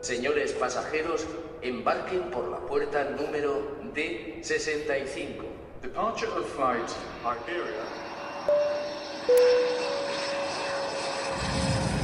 Señores 0.00 0.52
pasajeros, 0.52 1.26
embarquen 1.62 2.30
por 2.30 2.48
la 2.48 2.58
puerta 2.58 3.04
número 3.10 3.76
D65. 3.94 5.42
Departure 5.82 6.30
of 6.32 6.46
flight 6.54 6.88
Iberia. 7.22 7.84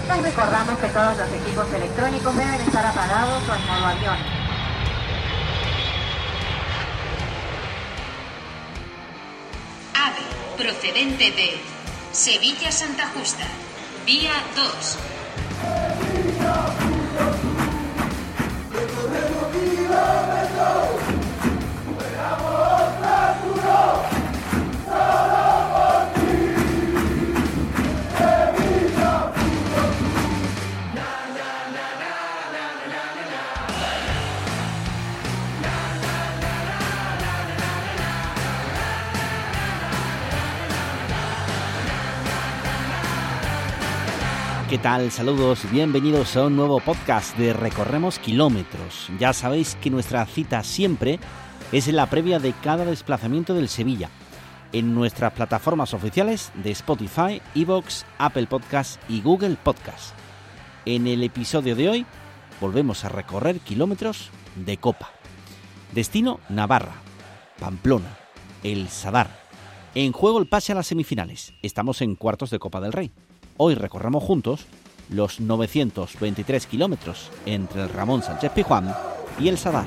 Les 0.08 0.22
recordamos 0.22 0.78
que 0.78 0.88
todos 0.88 1.16
los 1.16 1.32
equipos 1.32 1.72
electrónicos 1.72 2.37
deben 2.37 2.60
estar 2.60 2.85
apagados 2.85 3.49
o 3.49 3.54
en 3.54 3.67
modo 3.67 3.87
avión. 3.87 4.19
AVE, 9.95 10.63
procedente 10.63 11.31
de 11.31 11.61
Sevilla-Santa 12.13 13.09
Justa, 13.15 13.47
vía 14.04 14.33
2. 14.56 15.12
Tal? 44.82 45.12
Saludos, 45.12 45.70
bienvenidos 45.70 46.36
a 46.36 46.46
un 46.46 46.56
nuevo 46.56 46.80
podcast 46.80 47.36
de 47.38 47.52
Recorremos 47.52 48.18
Kilómetros. 48.18 49.10
Ya 49.16 49.32
sabéis 49.32 49.77
que 49.77 49.91
nuestra 49.91 50.27
cita 50.27 50.64
siempre 50.64 51.20
es 51.70 51.86
en 51.86 51.94
la 51.94 52.06
previa 52.11 52.41
de 52.41 52.52
cada 52.52 52.84
desplazamiento 52.84 53.55
del 53.55 53.69
Sevilla, 53.69 54.10
en 54.72 54.92
nuestras 54.92 55.34
plataformas 55.34 55.94
oficiales 55.94 56.50
de 56.64 56.72
Spotify, 56.72 57.41
Evox, 57.55 58.05
Apple 58.19 58.48
Podcast 58.48 59.00
y 59.08 59.20
Google 59.20 59.56
Podcast. 59.62 60.14
En 60.84 61.06
el 61.06 61.22
episodio 61.22 61.77
de 61.77 61.88
hoy 61.88 62.06
volvemos 62.60 63.05
a 63.05 63.08
recorrer 63.08 63.60
kilómetros 63.60 64.30
de 64.56 64.78
Copa. 64.78 65.12
Destino 65.92 66.41
Navarra, 66.48 66.94
Pamplona, 67.60 68.19
El 68.64 68.88
Sadar. 68.88 69.30
En 69.94 70.10
juego 70.10 70.41
el 70.41 70.48
pase 70.48 70.72
a 70.72 70.75
las 70.75 70.88
semifinales. 70.88 71.55
Estamos 71.62 72.03
en 72.03 72.16
cuartos 72.16 72.50
de 72.50 72.58
Copa 72.58 72.80
del 72.80 72.92
Rey. 72.92 73.12
Hoy 73.56 73.75
recorremos 73.75 74.22
juntos 74.22 74.67
los 75.11 75.41
923 75.41 76.67
kilómetros 76.67 77.31
entre 77.45 77.83
el 77.83 77.89
Ramón 77.91 78.22
Sánchez 78.22 78.53
Pijuán 78.53 78.94
y 79.39 79.48
el 79.48 79.59
Sadar. 79.59 79.86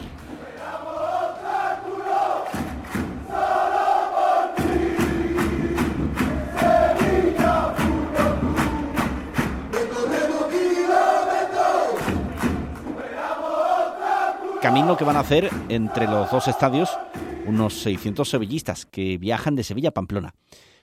Camino 14.61 14.97
que 14.97 15.03
van 15.03 15.16
a 15.16 15.19
hacer 15.19 15.50
entre 15.69 16.07
los 16.07 16.31
dos 16.31 16.47
estadios 16.47 16.89
unos 17.45 17.75
600 17.81 18.27
sevillistas 18.27 18.85
que 18.85 19.17
viajan 19.17 19.55
de 19.55 19.63
Sevilla 19.63 19.89
a 19.89 19.94
Pamplona. 19.94 20.33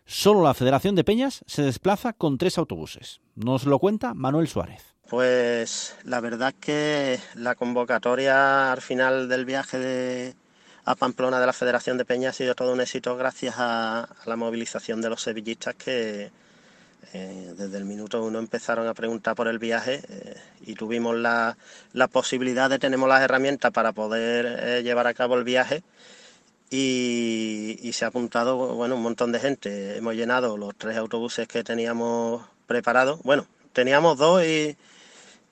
Solo 0.05 0.42
la 0.42 0.55
Federación 0.55 0.95
de 0.95 1.05
Peñas 1.05 1.45
se 1.47 1.62
desplaza 1.62 2.12
con 2.12 2.39
tres 2.39 2.58
autobuses. 2.58 3.20
Nos 3.34 3.64
lo 3.64 3.78
cuenta 3.78 4.14
Manuel 4.14 4.48
Suárez. 4.48 4.95
Pues 5.08 5.97
la 6.05 6.20
verdad 6.20 6.48
es 6.48 6.55
que 6.61 7.20
la 7.34 7.55
convocatoria 7.55 8.73
al 8.73 8.80
final 8.80 9.28
del 9.28 9.45
viaje 9.45 10.34
a 10.84 10.95
Pamplona 10.95 11.39
de 11.39 11.47
la 11.47 11.53
Federación 11.53 11.98
de 11.98 12.05
Peñas 12.05 12.34
ha 12.34 12.39
sido 12.39 12.55
todo 12.55 12.73
un 12.73 12.80
éxito 12.80 13.17
gracias 13.17 13.57
a, 13.58 14.05
a 14.05 14.27
la 14.27 14.36
movilización 14.36 15.01
de 15.01 15.11
los 15.11 15.23
sevillistas 15.23 15.74
que 15.74 16.30
eh, 17.14 17.55
desde 17.58 17.77
el 17.77 17.85
minuto 17.85 18.24
uno 18.24 18.39
empezaron 18.39 18.86
a 18.86 18.95
preguntar 18.95 19.35
por 19.35 19.46
el 19.46 19.58
viaje 19.58 20.01
eh, 20.08 20.36
y 20.64 20.74
tuvimos 20.74 21.14
la, 21.17 21.58
la, 21.92 22.08
posibilidad 22.08 22.70
de, 22.70 22.79
tenemos 22.79 23.07
las 23.07 23.20
herramientas 23.20 23.70
para 23.70 23.92
poder 23.92 24.46
eh, 24.46 24.83
llevar 24.83 25.07
a 25.07 25.12
cabo 25.12 25.36
el 25.36 25.45
viaje 25.45 25.83
y, 26.72 27.92
se 27.92 28.05
ha 28.05 28.08
apuntado 28.08 28.56
bueno, 28.74 28.96
un 28.96 29.02
montón 29.02 29.30
de 29.30 29.40
gente. 29.40 29.98
Hemos 29.98 30.14
llenado 30.14 30.56
los 30.56 30.74
tres 30.77 30.96
autobuses 30.96 31.46
que 31.46 31.62
teníamos 31.62 32.42
preparados. 32.66 33.22
Bueno, 33.22 33.46
teníamos 33.74 34.16
dos 34.16 34.42
y, 34.42 34.77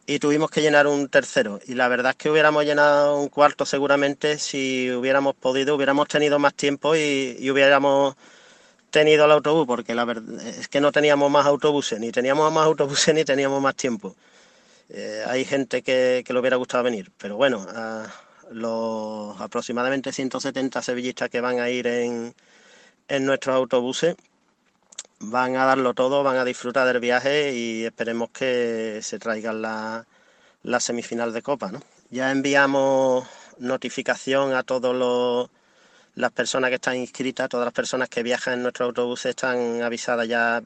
y, 0.06 0.18
tuvimos 0.18 0.50
que 0.50 0.62
llenar 0.62 0.86
un 0.86 1.08
tercero. 1.08 1.60
Y 1.66 1.74
la 1.74 1.88
verdad 1.88 2.12
es 2.12 2.16
que 2.16 2.30
hubiéramos 2.30 2.64
llenado 2.64 3.20
un 3.20 3.28
cuarto 3.28 3.66
seguramente 3.66 4.38
si 4.38 4.90
hubiéramos 4.90 5.34
podido, 5.34 5.76
hubiéramos 5.76 6.08
tenido 6.08 6.38
más 6.38 6.54
tiempo 6.54 6.96
y, 6.96 7.36
y 7.38 7.50
hubiéramos 7.50 8.16
tenido 8.90 9.26
el 9.26 9.32
autobús, 9.32 9.66
porque 9.66 9.94
la 9.94 10.06
verdad 10.06 10.40
es 10.46 10.68
que 10.68 10.80
no 10.80 10.90
teníamos 10.90 11.30
más 11.30 11.46
autobuses, 11.46 12.00
ni 12.00 12.10
teníamos 12.12 12.50
más 12.52 12.64
autobuses 12.64 13.14
ni 13.14 13.24
teníamos 13.24 13.60
más 13.60 13.76
tiempo. 13.76 14.16
Eh, 14.88 15.22
hay 15.26 15.44
gente 15.44 15.82
que, 15.82 16.24
que, 16.26 16.32
le 16.32 16.40
hubiera 16.40 16.56
gustado 16.56 16.82
venir, 16.84 17.12
pero 17.18 17.36
bueno, 17.36 17.64
a 17.68 18.10
los 18.50 19.40
aproximadamente 19.40 20.12
170 20.12 20.82
sevillistas 20.82 21.30
que 21.30 21.40
van 21.40 21.60
a 21.60 21.70
ir 21.70 21.86
en, 21.86 22.34
en 23.08 23.24
nuestros 23.24 23.56
autobuses 23.56 24.16
van 25.20 25.56
a 25.56 25.66
darlo 25.66 25.94
todo, 25.94 26.22
van 26.22 26.38
a 26.38 26.44
disfrutar 26.44 26.86
del 26.86 27.00
viaje 27.00 27.52
y 27.54 27.84
esperemos 27.84 28.30
que 28.30 29.00
se 29.02 29.18
traigan 29.18 29.62
la, 29.62 30.06
la 30.62 30.80
semifinal 30.80 31.32
de 31.32 31.42
Copa. 31.42 31.70
¿no? 31.70 31.80
Ya 32.10 32.30
enviamos 32.30 33.26
notificación 33.58 34.54
a 34.54 34.62
todos 34.62 34.94
los 34.96 35.50
las 36.16 36.32
personas 36.32 36.70
que 36.70 36.74
están 36.76 36.96
inscritas, 36.96 37.48
todas 37.48 37.64
las 37.64 37.72
personas 37.72 38.08
que 38.08 38.22
viajan 38.22 38.54
en 38.54 38.62
nuestro 38.62 38.86
autobús 38.86 39.26
están 39.26 39.80
avisadas 39.82 40.26
ya 40.28 40.62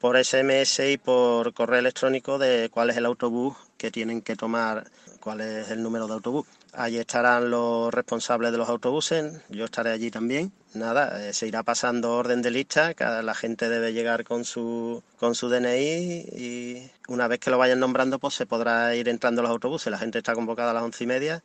por 0.00 0.16
SMS 0.16 0.80
y 0.90 0.96
por 0.96 1.52
correo 1.52 1.78
electrónico 1.78 2.38
de 2.38 2.70
cuál 2.70 2.90
es 2.90 2.96
el 2.96 3.06
autobús 3.06 3.56
que 3.76 3.90
tienen 3.90 4.22
que 4.22 4.36
tomar, 4.36 4.90
cuál 5.20 5.42
es 5.42 5.70
el 5.70 5.82
número 5.82 6.06
de 6.06 6.14
autobús. 6.14 6.46
Allí 6.72 6.98
estarán 6.98 7.50
los 7.50 7.92
responsables 7.92 8.52
de 8.52 8.58
los 8.58 8.68
autobuses, 8.68 9.42
yo 9.48 9.64
estaré 9.64 9.90
allí 9.90 10.10
también. 10.10 10.52
Nada, 10.72 11.28
eh, 11.28 11.32
se 11.32 11.48
irá 11.48 11.64
pasando 11.64 12.12
orden 12.12 12.42
de 12.42 12.52
lista, 12.52 12.94
cada 12.94 13.22
la 13.22 13.34
gente 13.34 13.68
debe 13.68 13.92
llegar 13.92 14.22
con 14.22 14.44
su, 14.44 15.02
con 15.18 15.34
su 15.34 15.48
DNI 15.48 16.26
y 16.32 16.90
una 17.08 17.26
vez 17.26 17.40
que 17.40 17.50
lo 17.50 17.58
vayan 17.58 17.80
nombrando 17.80 18.20
pues 18.20 18.34
se 18.34 18.46
podrá 18.46 18.94
ir 18.94 19.08
entrando 19.08 19.42
los 19.42 19.50
autobuses. 19.50 19.90
La 19.90 19.98
gente 19.98 20.18
está 20.18 20.34
convocada 20.34 20.70
a 20.70 20.74
las 20.74 20.84
once 20.84 21.02
y 21.02 21.06
media 21.08 21.42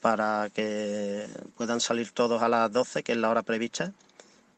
para 0.00 0.50
que 0.54 1.26
puedan 1.56 1.80
salir 1.80 2.10
todos 2.12 2.42
a 2.42 2.48
las 2.48 2.70
12, 2.72 3.02
que 3.02 3.12
es 3.12 3.18
la 3.18 3.30
hora 3.30 3.42
prevista, 3.42 3.92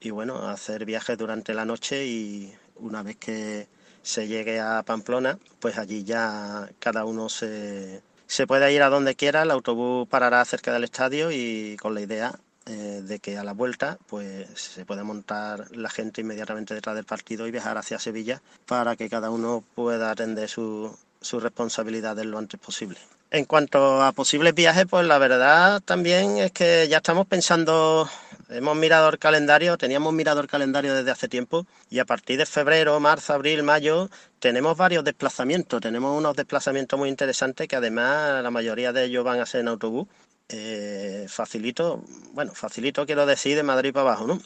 y 0.00 0.10
bueno, 0.10 0.48
hacer 0.48 0.84
viajes 0.84 1.18
durante 1.18 1.54
la 1.54 1.64
noche 1.64 2.06
y 2.06 2.52
una 2.76 3.02
vez 3.02 3.16
que 3.16 3.68
se 4.02 4.26
llegue 4.28 4.60
a 4.60 4.82
Pamplona, 4.82 5.38
pues 5.60 5.78
allí 5.78 6.04
ya 6.04 6.68
cada 6.80 7.04
uno 7.04 7.28
se, 7.28 8.02
se 8.32 8.46
puede 8.46 8.72
ir 8.72 8.82
a 8.82 8.88
donde 8.88 9.14
quiera, 9.14 9.42
el 9.42 9.50
autobús 9.50 10.08
parará 10.08 10.42
cerca 10.46 10.72
del 10.72 10.84
estadio 10.84 11.30
y 11.30 11.76
con 11.76 11.92
la 11.94 12.00
idea 12.00 12.40
eh, 12.64 13.02
de 13.04 13.18
que 13.18 13.36
a 13.36 13.44
la 13.44 13.52
vuelta 13.52 13.98
pues 14.06 14.48
se 14.54 14.86
pueda 14.86 15.04
montar 15.04 15.66
la 15.76 15.90
gente 15.90 16.22
inmediatamente 16.22 16.72
detrás 16.72 16.96
del 16.96 17.04
partido 17.04 17.46
y 17.46 17.50
viajar 17.50 17.76
hacia 17.76 17.98
Sevilla 17.98 18.40
para 18.64 18.96
que 18.96 19.10
cada 19.10 19.28
uno 19.28 19.62
pueda 19.74 20.10
atender 20.10 20.48
su, 20.48 20.96
su 21.20 21.40
responsabilidades 21.40 22.24
lo 22.24 22.38
antes 22.38 22.58
posible. 22.58 22.96
En 23.32 23.46
cuanto 23.46 24.02
a 24.02 24.12
posibles 24.12 24.54
viajes, 24.54 24.84
pues 24.90 25.06
la 25.06 25.16
verdad 25.16 25.80
también 25.80 26.36
es 26.36 26.52
que 26.52 26.86
ya 26.86 26.98
estamos 26.98 27.26
pensando, 27.26 28.06
hemos 28.50 28.76
mirado 28.76 29.08
el 29.08 29.18
calendario, 29.18 29.78
teníamos 29.78 30.12
mirado 30.12 30.42
el 30.42 30.48
calendario 30.48 30.94
desde 30.94 31.12
hace 31.12 31.28
tiempo 31.28 31.64
y 31.88 31.98
a 31.98 32.04
partir 32.04 32.36
de 32.36 32.44
febrero, 32.44 33.00
marzo, 33.00 33.32
abril, 33.32 33.62
mayo 33.62 34.10
tenemos 34.38 34.76
varios 34.76 35.02
desplazamientos, 35.02 35.80
tenemos 35.80 36.14
unos 36.18 36.36
desplazamientos 36.36 36.98
muy 36.98 37.08
interesantes 37.08 37.66
que 37.68 37.76
además 37.76 38.42
la 38.42 38.50
mayoría 38.50 38.92
de 38.92 39.04
ellos 39.04 39.24
van 39.24 39.40
a 39.40 39.46
ser 39.46 39.62
en 39.62 39.68
autobús. 39.68 40.08
Eh, 40.50 41.24
facilito, 41.26 42.04
bueno, 42.34 42.52
facilito 42.54 43.06
quiero 43.06 43.24
decir 43.24 43.56
de 43.56 43.62
Madrid 43.62 43.94
para 43.94 44.10
abajo, 44.10 44.26
¿no? 44.26 44.42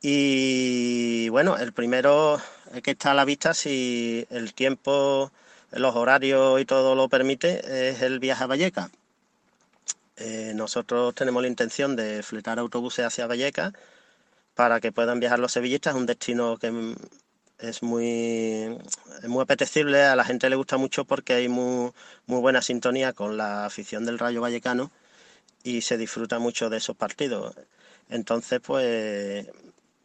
Y 0.00 1.28
bueno, 1.30 1.56
el 1.56 1.72
primero 1.72 2.40
es 2.72 2.80
que 2.80 2.92
está 2.92 3.10
a 3.10 3.14
la 3.14 3.24
vista 3.24 3.54
si 3.54 4.24
el 4.30 4.54
tiempo 4.54 5.32
los 5.72 5.94
horarios 5.96 6.60
y 6.60 6.64
todo 6.64 6.94
lo 6.94 7.08
permite, 7.08 7.90
es 7.90 8.02
el 8.02 8.18
viaje 8.18 8.44
a 8.44 8.46
Valleca. 8.46 8.90
Eh, 10.16 10.52
nosotros 10.54 11.14
tenemos 11.14 11.42
la 11.42 11.48
intención 11.48 11.94
de 11.94 12.22
fletar 12.22 12.58
autobuses 12.58 13.06
hacia 13.06 13.26
Valleca 13.26 13.72
para 14.54 14.80
que 14.80 14.92
puedan 14.92 15.20
viajar 15.20 15.38
los 15.38 15.52
sevillistas, 15.52 15.94
un 15.94 16.06
destino 16.06 16.56
que 16.58 16.96
es 17.58 17.82
muy, 17.82 18.78
es 19.22 19.28
muy 19.28 19.42
apetecible, 19.42 20.02
a 20.04 20.16
la 20.16 20.24
gente 20.24 20.50
le 20.50 20.56
gusta 20.56 20.76
mucho 20.76 21.04
porque 21.04 21.34
hay 21.34 21.48
muy, 21.48 21.92
muy 22.26 22.40
buena 22.40 22.62
sintonía 22.62 23.12
con 23.12 23.36
la 23.36 23.66
afición 23.66 24.04
del 24.04 24.18
Rayo 24.18 24.40
Vallecano 24.40 24.90
y 25.62 25.82
se 25.82 25.96
disfruta 25.98 26.38
mucho 26.38 26.70
de 26.70 26.78
esos 26.78 26.96
partidos. 26.96 27.54
Entonces, 28.08 28.60
pues 28.60 29.46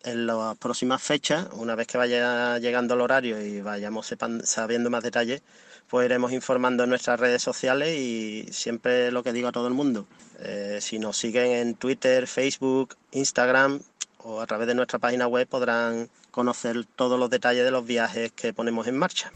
en 0.03 0.27
las 0.27 0.57
próximas 0.57 1.01
fechas, 1.01 1.47
una 1.53 1.75
vez 1.75 1.87
que 1.87 1.97
vaya 1.97 2.57
llegando 2.59 2.93
el 2.93 3.01
horario 3.01 3.41
y 3.41 3.61
vayamos 3.61 4.13
sabiendo 4.43 4.89
más 4.89 5.03
detalles, 5.03 5.41
pues 5.89 6.05
iremos 6.05 6.31
informando 6.31 6.83
en 6.83 6.89
nuestras 6.89 7.19
redes 7.19 7.41
sociales 7.41 7.97
y 7.97 8.47
siempre 8.51 9.11
lo 9.11 9.23
que 9.23 9.33
digo 9.33 9.47
a 9.47 9.51
todo 9.51 9.67
el 9.67 9.73
mundo, 9.73 10.05
eh, 10.39 10.79
si 10.81 10.99
nos 10.99 11.17
siguen 11.17 11.51
en 11.51 11.75
Twitter, 11.75 12.27
Facebook, 12.27 12.95
Instagram 13.11 13.79
o 14.19 14.41
a 14.41 14.47
través 14.47 14.67
de 14.67 14.75
nuestra 14.75 14.99
página 14.99 15.27
web 15.27 15.47
podrán 15.47 16.09
conocer 16.31 16.85
todos 16.95 17.19
los 17.19 17.29
detalles 17.29 17.63
de 17.63 17.71
los 17.71 17.85
viajes 17.85 18.31
que 18.31 18.53
ponemos 18.53 18.87
en 18.87 18.97
marcha. 18.97 19.31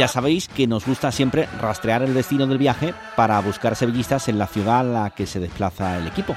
Ya 0.00 0.08
sabéis 0.08 0.48
que 0.48 0.66
nos 0.66 0.86
gusta 0.86 1.12
siempre 1.12 1.46
rastrear 1.60 2.02
el 2.02 2.14
destino 2.14 2.46
del 2.46 2.56
viaje 2.56 2.94
para 3.16 3.38
buscar 3.42 3.76
sevillistas 3.76 4.28
en 4.28 4.38
la 4.38 4.46
ciudad 4.46 4.80
a 4.80 4.82
la 4.82 5.10
que 5.10 5.26
se 5.26 5.40
desplaza 5.40 5.98
el 5.98 6.06
equipo. 6.06 6.34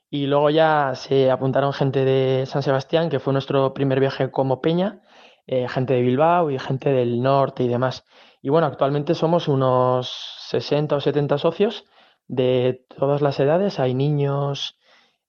Y 0.09 0.27
luego 0.29 0.51
ya 0.51 0.93
se 0.95 1.29
apuntaron 1.29 1.73
gente 1.73 2.05
de 2.05 2.47
San 2.47 2.63
Sebastián, 2.63 3.11
que 3.11 3.19
fue 3.19 3.33
nuestro 3.33 3.75
primer 3.75 3.99
viaje 3.99 4.31
como 4.31 4.61
peña, 4.61 5.03
eh, 5.49 5.69
gente 5.69 5.95
de 5.95 6.03
Bilbao 6.03 6.53
y 6.53 6.59
gente 6.61 6.91
del 6.93 7.21
norte 7.21 7.65
y 7.65 7.69
demás. 7.69 8.05
Y 8.43 8.51
bueno, 8.51 8.69
actualmente 8.69 9.15
somos 9.17 9.49
unos 9.49 10.09
60 10.51 10.97
o 10.97 11.01
70 11.01 11.39
socios 11.39 11.85
de 12.29 12.85
todas 12.97 13.23
las 13.23 13.41
edades. 13.41 13.81
Hay 13.81 13.95
niños, 13.95 14.79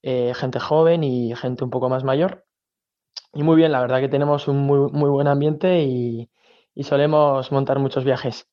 eh, 0.02 0.34
gente 0.36 0.60
joven 0.60 1.04
y 1.04 1.36
gente 1.36 1.64
un 1.64 1.70
poco 1.70 1.90
más 1.90 2.04
mayor. 2.04 2.46
Y 3.34 3.44
muy 3.44 3.56
bien, 3.56 3.72
la 3.72 3.82
verdad 3.82 4.00
que 4.00 4.10
tenemos 4.10 4.48
un 4.48 4.58
muy, 4.60 4.92
muy 4.92 5.10
buen 5.10 5.28
ambiente 5.28 5.84
y, 5.84 6.30
solemos 6.84 7.52
montar 7.52 7.80
muchos 7.80 8.04
viajes. 8.04 8.48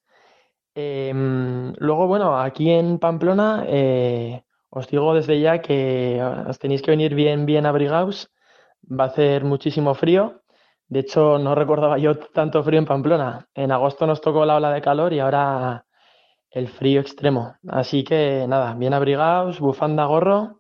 Em, 0.75 1.73
luego, 1.79 2.07
bueno, 2.07 2.39
aquí 2.41 2.71
en 2.71 2.99
Pamplona 2.99 3.65
eh, 3.69 4.45
os 4.71 4.89
digo 4.89 5.15
desde 5.15 5.41
ya 5.41 5.61
que 5.61 6.21
os 6.49 6.59
tenéis 6.59 6.83
que 6.83 6.91
venir 6.91 7.15
bien, 7.15 7.47
bien 7.47 7.67
abrigados. 7.67 8.31
Va 8.83 9.05
a 9.05 9.07
hacer 9.09 9.45
muchísimo 9.45 9.95
frío. 9.95 10.43
De 10.89 11.01
hecho, 11.01 11.39
no 11.39 11.55
recordaba 11.55 11.99
yo 11.99 12.19
tanto 12.19 12.63
frío 12.63 12.79
en 12.79 12.87
Pamplona. 12.87 13.49
En 13.55 13.73
agosto 13.73 14.07
nos 14.07 14.21
tocó 14.21 14.45
la 14.45 14.57
ola 14.57 14.73
de 14.73 14.83
calor 14.83 15.13
y 15.13 15.21
ahora 15.21 15.87
el 16.51 16.69
frío 16.69 17.01
extremo. 17.01 17.57
Así 17.69 18.05
que 18.05 18.47
nada, 18.49 18.75
bien 18.75 18.95
abrigados, 18.95 19.61
bufanda, 19.61 20.05
gorro 20.07 20.59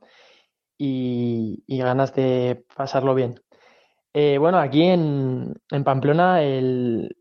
y, 0.78 1.64
ganas 1.68 2.14
de 2.14 2.64
pasarlo 2.76 3.14
bien. 3.14 3.40
Eh, 4.12 4.38
bueno, 4.38 4.58
aquí 4.58 4.82
en, 4.84 5.54
Pamplona 5.84 6.42
el, 6.42 7.16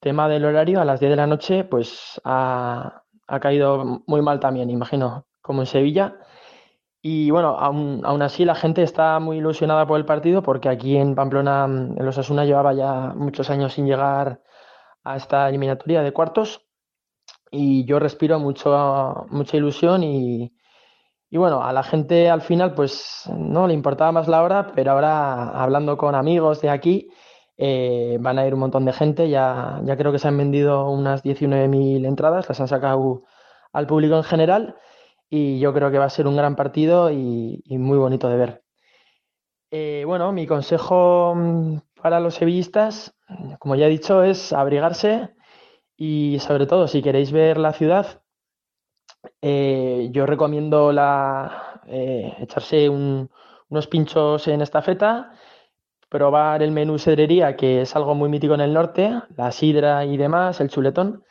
tema 0.00 0.28
del 0.28 0.44
horario 0.44 0.80
a 0.80 0.84
las 0.84 1.00
10 1.00 1.10
de 1.10 1.16
la 1.16 1.26
noche 1.26 1.64
pues 1.64 2.20
ha, 2.24 3.02
caído 3.40 4.02
muy 4.06 4.22
mal 4.22 4.38
también, 4.40 4.70
imagino, 4.70 5.26
como 5.40 5.62
en 5.62 5.66
Sevilla. 5.66 6.18
Y 7.02 7.30
bueno, 7.30 7.56
aún, 7.58 8.22
así 8.22 8.44
la 8.44 8.54
gente 8.54 8.82
está 8.82 9.18
muy 9.20 9.38
ilusionada 9.38 9.86
por 9.86 9.98
el 9.98 10.04
partido 10.04 10.42
porque 10.42 10.68
aquí 10.68 10.96
en 10.96 11.14
Pamplona, 11.14 11.64
en 11.66 12.04
los 12.04 12.18
Asuna 12.18 12.44
llevaba 12.44 12.74
ya 12.74 13.14
muchos 13.14 13.50
años 13.50 13.74
sin 13.74 13.86
llegar 13.86 14.42
a 15.04 15.16
esta 15.16 15.48
eliminatoria 15.48 16.02
de 16.02 16.12
cuartos 16.12 16.66
y 17.50 17.84
yo 17.86 17.98
respiro 17.98 18.38
mucho, 18.38 19.26
mucha 19.30 19.56
ilusión 19.56 20.02
y, 20.02 20.55
y 21.36 21.38
bueno, 21.38 21.62
a 21.62 21.70
la 21.74 21.82
gente 21.82 22.30
al 22.30 22.40
final 22.40 22.72
pues 22.72 23.24
no 23.36 23.68
le 23.68 23.74
importaba 23.74 24.10
más 24.10 24.26
la 24.26 24.42
hora, 24.42 24.72
pero 24.74 24.92
ahora 24.92 25.50
hablando 25.50 25.98
con 25.98 26.14
amigos 26.14 26.62
de 26.62 26.70
aquí 26.70 27.10
eh, 27.58 28.16
van 28.18 28.38
a 28.38 28.46
ir 28.46 28.54
un 28.54 28.60
montón 28.60 28.86
de 28.86 28.94
gente, 28.94 29.28
ya, 29.28 29.82
ya 29.84 29.98
creo 29.98 30.12
que 30.12 30.18
se 30.18 30.28
han 30.28 30.38
vendido 30.38 30.88
unas 30.88 31.22
19.000 31.22 32.06
entradas, 32.06 32.48
las 32.48 32.58
han 32.58 32.68
sacado 32.68 33.24
al 33.74 33.86
público 33.86 34.16
en 34.16 34.22
general 34.22 34.76
y 35.28 35.58
yo 35.58 35.74
creo 35.74 35.90
que 35.90 35.98
va 35.98 36.06
a 36.06 36.10
ser 36.10 36.26
un 36.26 36.36
gran 36.36 36.56
partido 36.56 37.10
y, 37.10 37.62
muy 37.68 37.98
bonito 37.98 38.30
de 38.30 38.36
ver. 38.38 38.62
Eh, 39.70 40.04
bueno, 40.06 40.32
mi 40.32 40.46
consejo 40.46 41.34
mm, 41.36 41.80
para 42.00 42.18
los 42.18 42.36
sevillistas, 42.36 43.14
como 43.58 43.74
ya 43.74 43.88
he 43.88 43.90
dicho, 43.90 44.22
es 44.22 44.54
abrigarse 44.54 45.34
y 45.98 46.38
sobre 46.40 46.64
todo 46.66 46.88
si 46.88 47.02
queréis 47.02 47.30
ver 47.30 47.58
la 47.58 47.74
ciudad, 47.74 48.22
eh, 49.42 50.08
yo 50.12 50.26
recomiendo 50.26 50.92
eh, 51.86 52.34
echarse 52.38 52.88
unos 52.88 53.86
pinchos 53.88 54.48
en 54.48 54.62
esta 54.62 54.82
feta, 54.82 55.32
probar 56.08 56.62
el 56.62 56.70
menú 56.70 56.98
sedrería, 56.98 57.56
que 57.56 57.82
es 57.82 57.96
algo 57.96 58.14
muy 58.14 58.28
mítico 58.28 58.54
en 58.54 58.60
el 58.60 58.72
norte, 58.72 59.20
la 59.36 59.52
sidra 59.52 60.04
y 60.04 60.16
demás, 60.16 60.60
el 60.60 60.70
chuletón, 60.70 61.24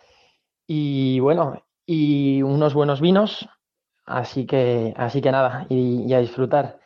y 0.68 1.20
bueno, 1.20 1.64
y 1.86 2.42
unos 2.42 2.74
buenos 2.74 3.02
vinos, 3.02 3.48
así 4.06 4.46
que, 4.46 4.94
así 4.98 5.22
que 5.22 5.32
nada, 5.32 5.68
y, 5.70 6.14
a 6.14 6.20
disfrutar. 6.20 6.80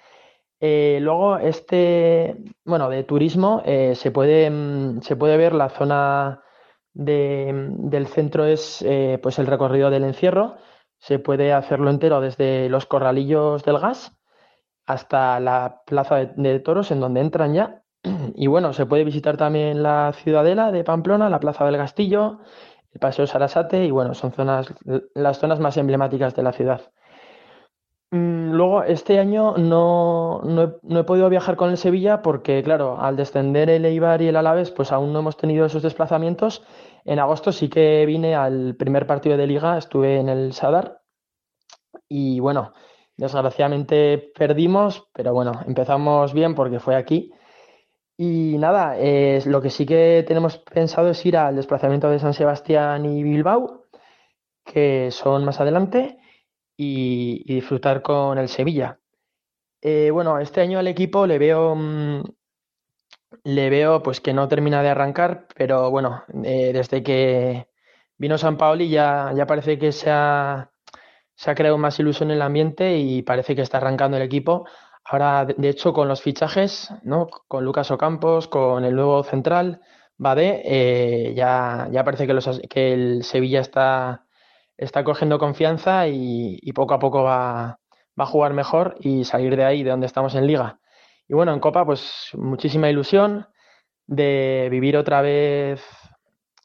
Eh, 0.62 1.00
luego, 1.02 1.38
este, 1.38 2.36
bueno, 2.66 2.90
de 2.90 3.04
turismo, 3.04 3.64
se, 3.66 4.12
puede, 4.12 4.50
mm, 4.50 5.02
se 5.02 5.16
puede 5.16 5.38
ver 5.38 5.54
la 5.54 5.70
zona 5.70 6.44
del 6.94 8.08
centro 8.08 8.46
es 8.46 8.84
pues 9.22 9.40
el 9.40 9.48
recorrido 9.48 9.90
del 9.90 10.04
encierro, 10.04 10.58
se 11.00 11.20
puede 11.20 11.54
hacerlo 11.54 11.90
entero 11.90 12.22
desde 12.22 12.70
los 12.70 12.86
corralillos 12.86 13.64
del 13.64 13.80
gas 13.80 14.16
hasta 14.86 15.40
la 15.40 15.82
plaza 15.86 16.16
de, 16.36 16.60
toros 16.60 16.92
en 16.92 17.00
donde 17.00 17.22
entran 17.22 17.54
ya. 17.54 17.84
Y 18.36 18.48
bueno, 18.48 18.74
se 18.74 18.86
puede 18.86 19.04
visitar 19.04 19.38
también 19.38 19.84
la 19.84 20.14
ciudadela 20.14 20.72
de 20.72 20.84
Pamplona, 20.84 21.30
la 21.30 21.40
plaza 21.40 21.66
del 21.66 21.78
Castillo, 21.78 22.40
el 22.92 23.00
Paseo 23.00 23.28
Sarasate 23.28 23.86
y 23.86 23.92
bueno, 23.92 24.14
son 24.14 24.32
zonas, 24.32 24.74
las 25.14 25.40
zonas 25.40 25.60
más 25.60 25.78
emblemáticas 25.78 26.36
de 26.36 26.44
la 26.44 26.54
ciudad. 26.54 26.82
Mm, 28.12 28.54
luego, 28.54 28.84
este 28.84 29.20
año 29.20 29.56
no, 29.58 30.42
he, 30.90 31.04
podido 31.04 31.30
viajar 31.30 31.56
con 31.56 31.70
el 31.70 31.78
Sevilla 31.78 32.24
porque, 32.24 32.64
claro, 32.64 33.00
al 33.00 33.16
descender 33.16 33.70
el 33.70 33.86
Eibar 33.86 34.22
y 34.24 34.28
el 34.30 34.36
Alavés, 34.36 34.72
pues 34.72 34.92
aún 34.92 35.14
no 35.14 35.20
hemos 35.20 35.38
tenido 35.38 35.66
esos 35.66 35.84
desplazamientos. 35.84 36.64
En 37.10 37.18
agosto 37.18 37.52
sí 37.52 37.70
que 37.70 38.06
vine 38.06 38.36
al 38.36 38.76
primer 38.76 39.08
partido 39.08 39.36
de 39.36 39.48
liga, 39.48 39.80
estuve 39.80 40.20
en 40.20 40.30
el 40.30 40.54
Sadar 40.54 41.02
y 42.08 42.40
bueno, 42.40 42.74
desgraciadamente 43.18 44.32
perdimos, 44.36 45.10
pero 45.12 45.34
bueno, 45.34 45.54
empezamos 45.66 46.36
bien 46.36 46.54
porque 46.54 46.80
fue 46.80 46.96
aquí. 46.96 47.34
Y 48.16 48.58
nada, 48.60 48.96
lo 49.48 49.60
que 49.60 49.72
sí 49.72 49.88
que 49.88 50.24
tenemos 50.28 50.60
pensado 50.60 51.10
es 51.10 51.26
ir 51.26 51.36
al 51.36 51.56
desplazamiento 51.56 52.12
de 52.12 52.20
San 52.20 52.36
Sebastián 52.36 53.04
y 53.08 53.24
Bilbao, 53.24 53.88
que 54.64 55.10
son 55.10 55.44
más 55.46 55.60
adelante, 55.60 56.20
y, 56.78 57.44
disfrutar 57.52 58.04
con 58.04 58.38
el 58.38 58.50
Sevilla. 58.50 59.00
Eh, 59.82 60.12
bueno, 60.12 60.38
este 60.38 60.62
año 60.62 60.78
al 60.78 60.88
equipo 60.88 61.26
le 61.26 61.40
veo, 61.40 61.74
mm, 61.76 62.24
le 63.44 63.70
veo 63.70 64.02
pues 64.04 64.22
que 64.22 64.34
no 64.34 64.48
termina 64.48 64.82
de 64.84 64.90
arrancar, 64.90 65.48
pero 65.56 65.92
bueno, 65.92 66.24
eh, 66.44 66.72
desde 66.74 67.04
que 67.04 67.68
vino 68.18 68.38
San 68.38 68.58
Paoli 68.58 68.90
ya, 68.90 69.32
ya 69.36 69.46
parece 69.48 69.80
que 69.80 69.92
se 69.92 70.10
ha, 70.12 70.72
se 71.36 71.52
ha 71.52 71.56
creado 71.56 71.78
más 71.78 72.00
ilusión 72.00 72.32
en 72.32 72.38
el 72.38 72.42
ambiente 72.42 72.98
y 72.98 73.22
parece 73.24 73.56
que 73.56 73.62
está 73.62 73.78
arrancando 73.78 74.18
el 74.18 74.24
equipo. 74.24 74.66
Ahora, 75.06 75.46
de 75.46 75.70
hecho, 75.70 75.94
con 75.94 76.08
los 76.08 76.22
fichajes, 76.22 76.92
¿no? 77.04 77.28
Con 77.48 77.66
Lucas 77.66 77.92
Ocampos, 77.92 78.48
con 78.48 78.86
el 78.86 78.96
nuevo 78.96 79.24
central, 79.24 79.82
Bade, 80.18 80.62
eh, 80.66 81.34
ya, 81.34 81.88
ya 81.92 82.04
parece 82.04 82.28
que, 82.28 82.38
que 82.70 82.94
el 82.94 83.24
Sevilla 83.24 83.62
está, 83.62 84.26
está 84.78 85.04
cogiendo 85.04 85.40
confianza 85.40 86.08
y, 86.10 86.60
poco 86.74 86.94
a 86.94 87.00
poco 87.00 87.24
va, 87.24 87.80
va, 88.20 88.24
a 88.24 88.28
jugar 88.28 88.54
mejor 88.54 88.96
y 89.00 89.24
salir 89.24 89.56
de 89.56 89.64
ahí, 89.64 89.84
de 89.84 89.92
donde 89.92 90.08
estamos 90.08 90.36
en 90.36 90.46
Liga. 90.46 90.79
Y 91.30 91.36
bueno, 91.36 91.54
en 91.54 91.60
Copa, 91.60 91.86
pues 91.86 92.32
muchísima 92.34 92.90
ilusión 92.90 93.48
de 94.08 94.68
vivir 94.72 94.98
otra 94.98 95.22
vez 95.22 95.82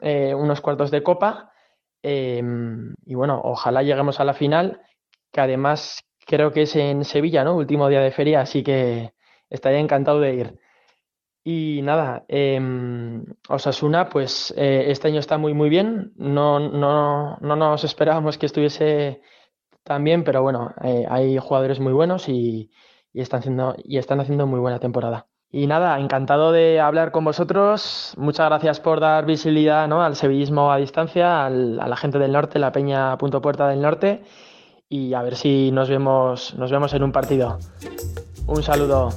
eh, 0.01 0.35
unos 0.35 0.63
cuartos 0.63 0.91
de 0.91 1.03
Copa. 1.03 1.53
Em, 2.03 2.95
y 3.05 3.15
bueno, 3.15 3.41
ojalá 3.45 3.83
lleguemos 3.83 4.21
a 4.21 4.25
la 4.25 4.33
final, 4.33 4.81
que 5.31 5.43
además 5.43 6.03
creo 6.27 6.51
que 6.51 6.63
es 6.63 6.75
en 6.77 7.05
Sevilla, 7.05 7.45
¿no? 7.45 7.57
Último 7.57 7.89
día 7.89 8.01
de 8.01 8.11
feria, 8.11 8.41
así 8.41 8.63
que 8.63 9.13
estaría 9.51 9.81
encantado 9.81 10.21
de 10.21 10.35
ir. 10.35 10.59
Y 11.45 11.83
nada, 11.83 12.25
eh, 12.29 12.59
Osasuna, 13.51 14.09
pues 14.09 14.55
eh, 14.57 14.87
este 14.89 15.09
año 15.09 15.21
está 15.21 15.37
muy, 15.37 15.53
muy 15.53 15.69
bien. 15.69 16.15
No, 16.17 16.59
no, 16.59 17.37
no 17.37 17.57
nos 17.57 17.85
esperábamos 17.85 18.39
que 18.39 18.47
estuviese 18.47 19.21
tan 19.83 20.05
bien, 20.05 20.25
pero 20.25 20.43
bueno, 20.43 20.75
eh, 20.83 21.05
hay 21.09 21.37
jugadores 21.39 21.81
muy 21.81 21.93
buenos 21.93 22.31
y, 22.31 22.71
están 23.21 23.41
haciendo, 23.41 23.77
y 23.83 23.99
están 23.99 24.21
haciendo 24.21 24.47
muy 24.47 24.61
buena 24.61 24.79
temporada. 24.79 25.27
Y 25.51 25.67
nada, 25.67 26.01
encantado 26.01 26.51
de 26.51 26.81
hablar 26.81 27.13
con 27.13 27.25
vosotros. 27.25 28.13
Muchas 28.17 28.49
gracias 28.49 28.81
por 28.81 28.99
dar 28.99 29.25
visibilidad 29.25 29.87
¿no? 29.87 30.03
al 30.03 30.17
sevillismo 30.17 30.73
a 30.73 30.79
distancia, 30.79 31.47
a 31.47 31.51
la 31.51 31.97
gente 31.97 32.19
del 32.19 32.33
norte, 32.33 32.59
la 32.59 32.73
Peña 32.73 33.17
Punto 33.19 33.41
Puerta 33.41 33.69
del 33.69 33.81
Norte 33.81 34.23
y 34.89 35.15
a 35.15 35.23
ver 35.23 35.37
si 35.37 35.71
nos 35.73 35.89
vemos, 35.89 36.55
nos 36.55 36.71
vemos 36.71 36.93
en 36.95 37.03
un 37.03 37.13
partido. 37.13 37.59
Un 38.47 38.63
saludo. 38.63 39.11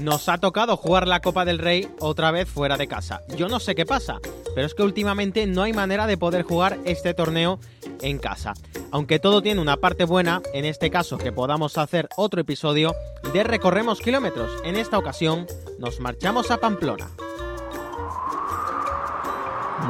Nos 0.00 0.28
ha 0.28 0.38
tocado 0.38 0.76
jugar 0.76 1.08
la 1.08 1.20
Copa 1.20 1.44
del 1.44 1.58
Rey 1.58 1.88
otra 2.00 2.30
vez 2.30 2.48
fuera 2.48 2.76
de 2.76 2.86
casa. 2.86 3.22
Yo 3.36 3.48
no 3.48 3.58
sé 3.58 3.74
qué 3.74 3.84
pasa, 3.84 4.20
pero 4.56 4.66
es 4.66 4.74
que 4.74 4.82
últimamente 4.82 5.46
no 5.46 5.64
hay 5.64 5.74
manera 5.74 6.06
de 6.06 6.16
poder 6.16 6.42
jugar 6.42 6.78
este 6.86 7.12
torneo 7.12 7.60
en 8.00 8.16
casa. 8.16 8.54
Aunque 8.90 9.18
todo 9.18 9.42
tiene 9.42 9.60
una 9.60 9.76
parte 9.76 10.04
buena, 10.04 10.40
en 10.54 10.64
este 10.64 10.90
caso 10.90 11.18
que 11.18 11.30
podamos 11.30 11.76
hacer 11.76 12.08
otro 12.16 12.40
episodio 12.40 12.94
de 13.34 13.44
Recorremos 13.44 14.00
Kilómetros. 14.00 14.50
En 14.64 14.76
esta 14.76 14.96
ocasión 14.96 15.46
nos 15.78 16.00
marchamos 16.00 16.50
a 16.50 16.56
Pamplona. 16.56 17.10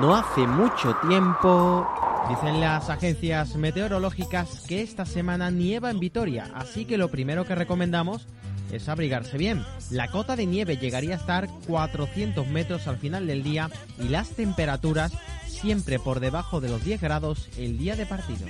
No 0.00 0.16
hace 0.16 0.48
mucho 0.48 0.96
tiempo... 1.08 1.88
Dicen 2.28 2.60
las 2.60 2.90
agencias 2.90 3.54
meteorológicas 3.54 4.64
que 4.66 4.82
esta 4.82 5.06
semana 5.06 5.52
nieva 5.52 5.92
en 5.92 6.00
Vitoria, 6.00 6.50
así 6.56 6.84
que 6.84 6.98
lo 6.98 7.08
primero 7.08 7.44
que 7.44 7.54
recomendamos 7.54 8.26
es 8.72 8.88
abrigarse 8.88 9.38
bien. 9.38 9.64
La 9.90 10.08
cota 10.08 10.36
de 10.36 10.46
nieve 10.46 10.76
llegaría 10.76 11.14
a 11.14 11.18
estar 11.18 11.48
400 11.66 12.46
metros 12.48 12.86
al 12.86 12.98
final 12.98 13.26
del 13.26 13.42
día 13.42 13.70
y 13.98 14.08
las 14.08 14.30
temperaturas 14.30 15.12
siempre 15.46 15.98
por 15.98 16.20
debajo 16.20 16.60
de 16.60 16.68
los 16.68 16.84
10 16.84 17.00
grados 17.00 17.48
el 17.58 17.78
día 17.78 17.96
de 17.96 18.06
partido. 18.06 18.46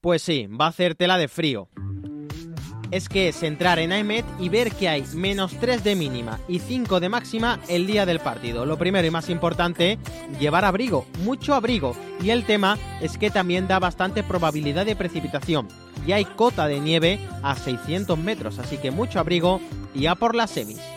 Pues 0.00 0.22
sí, 0.22 0.46
va 0.46 0.66
a 0.66 0.68
hacer 0.68 0.94
tela 0.94 1.18
de 1.18 1.28
frío. 1.28 1.68
Es 2.94 3.08
que 3.08 3.26
es 3.26 3.42
entrar 3.42 3.80
en 3.80 3.90
IMET 3.90 4.24
y 4.38 4.48
ver 4.48 4.70
que 4.70 4.88
hay 4.88 5.02
menos 5.14 5.50
3 5.58 5.82
de 5.82 5.96
mínima 5.96 6.38
y 6.46 6.60
5 6.60 7.00
de 7.00 7.08
máxima 7.08 7.58
el 7.66 7.88
día 7.88 8.06
del 8.06 8.20
partido. 8.20 8.64
Lo 8.66 8.78
primero 8.78 9.04
y 9.04 9.10
más 9.10 9.30
importante, 9.30 9.98
llevar 10.38 10.64
abrigo, 10.64 11.04
mucho 11.24 11.54
abrigo. 11.54 11.96
Y 12.22 12.30
el 12.30 12.44
tema 12.44 12.78
es 13.00 13.18
que 13.18 13.32
también 13.32 13.66
da 13.66 13.80
bastante 13.80 14.22
probabilidad 14.22 14.86
de 14.86 14.94
precipitación. 14.94 15.66
Y 16.06 16.12
hay 16.12 16.24
cota 16.24 16.68
de 16.68 16.78
nieve 16.78 17.18
a 17.42 17.56
600 17.56 18.16
metros, 18.16 18.60
así 18.60 18.76
que 18.76 18.92
mucho 18.92 19.18
abrigo 19.18 19.60
y 19.92 20.06
a 20.06 20.14
por 20.14 20.36
las 20.36 20.52
semis. 20.52 20.93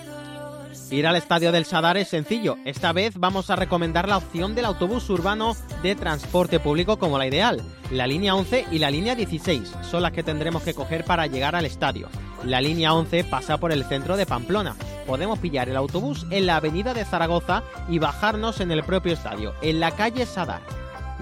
Ir 0.89 1.05
al 1.05 1.17
estadio 1.17 1.51
del 1.51 1.65
Sadar 1.65 1.97
es 1.97 2.07
sencillo. 2.07 2.57
Esta 2.63 2.93
vez 2.93 3.17
vamos 3.17 3.49
a 3.49 3.57
recomendar 3.57 4.07
la 4.07 4.17
opción 4.17 4.55
del 4.55 4.63
autobús 4.63 5.09
urbano 5.09 5.55
de 5.83 5.95
transporte 5.95 6.61
público 6.61 6.97
como 6.97 7.17
la 7.17 7.27
ideal. 7.27 7.61
La 7.91 8.07
línea 8.07 8.35
11 8.35 8.67
y 8.71 8.79
la 8.79 8.89
línea 8.89 9.13
16 9.13 9.75
son 9.81 10.01
las 10.01 10.13
que 10.13 10.23
tendremos 10.23 10.63
que 10.63 10.73
coger 10.73 11.03
para 11.03 11.27
llegar 11.27 11.55
al 11.57 11.65
estadio. 11.65 12.07
La 12.45 12.61
línea 12.61 12.93
11 12.93 13.25
pasa 13.25 13.57
por 13.57 13.73
el 13.73 13.83
centro 13.83 14.15
de 14.15 14.25
Pamplona. 14.25 14.77
Podemos 15.05 15.39
pillar 15.39 15.67
el 15.67 15.75
autobús 15.75 16.25
en 16.29 16.45
la 16.45 16.55
avenida 16.55 16.93
de 16.93 17.03
Zaragoza 17.03 17.63
y 17.89 17.99
bajarnos 17.99 18.61
en 18.61 18.71
el 18.71 18.83
propio 18.83 19.13
estadio, 19.13 19.53
en 19.61 19.81
la 19.81 19.91
calle 19.91 20.25
Sadar. 20.25 20.61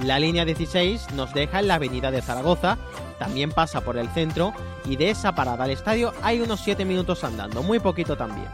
La 0.03 0.19
línea 0.19 0.45
16 0.45 1.11
nos 1.13 1.33
deja 1.33 1.59
en 1.59 1.69
la 1.69 1.75
avenida 1.75 2.11
de 2.11 2.21
Zaragoza, 2.21 2.77
también 3.17 3.51
pasa 3.51 3.81
por 3.81 3.97
el 3.97 4.09
centro 4.09 4.53
y 4.83 4.97
de 4.97 5.09
esa 5.09 5.33
parada 5.33 5.63
al 5.63 5.71
estadio 5.71 6.13
hay 6.21 6.41
unos 6.41 6.59
7 6.59 6.83
minutos 6.83 7.23
andando, 7.23 7.63
muy 7.63 7.79
poquito 7.79 8.17
también. 8.17 8.47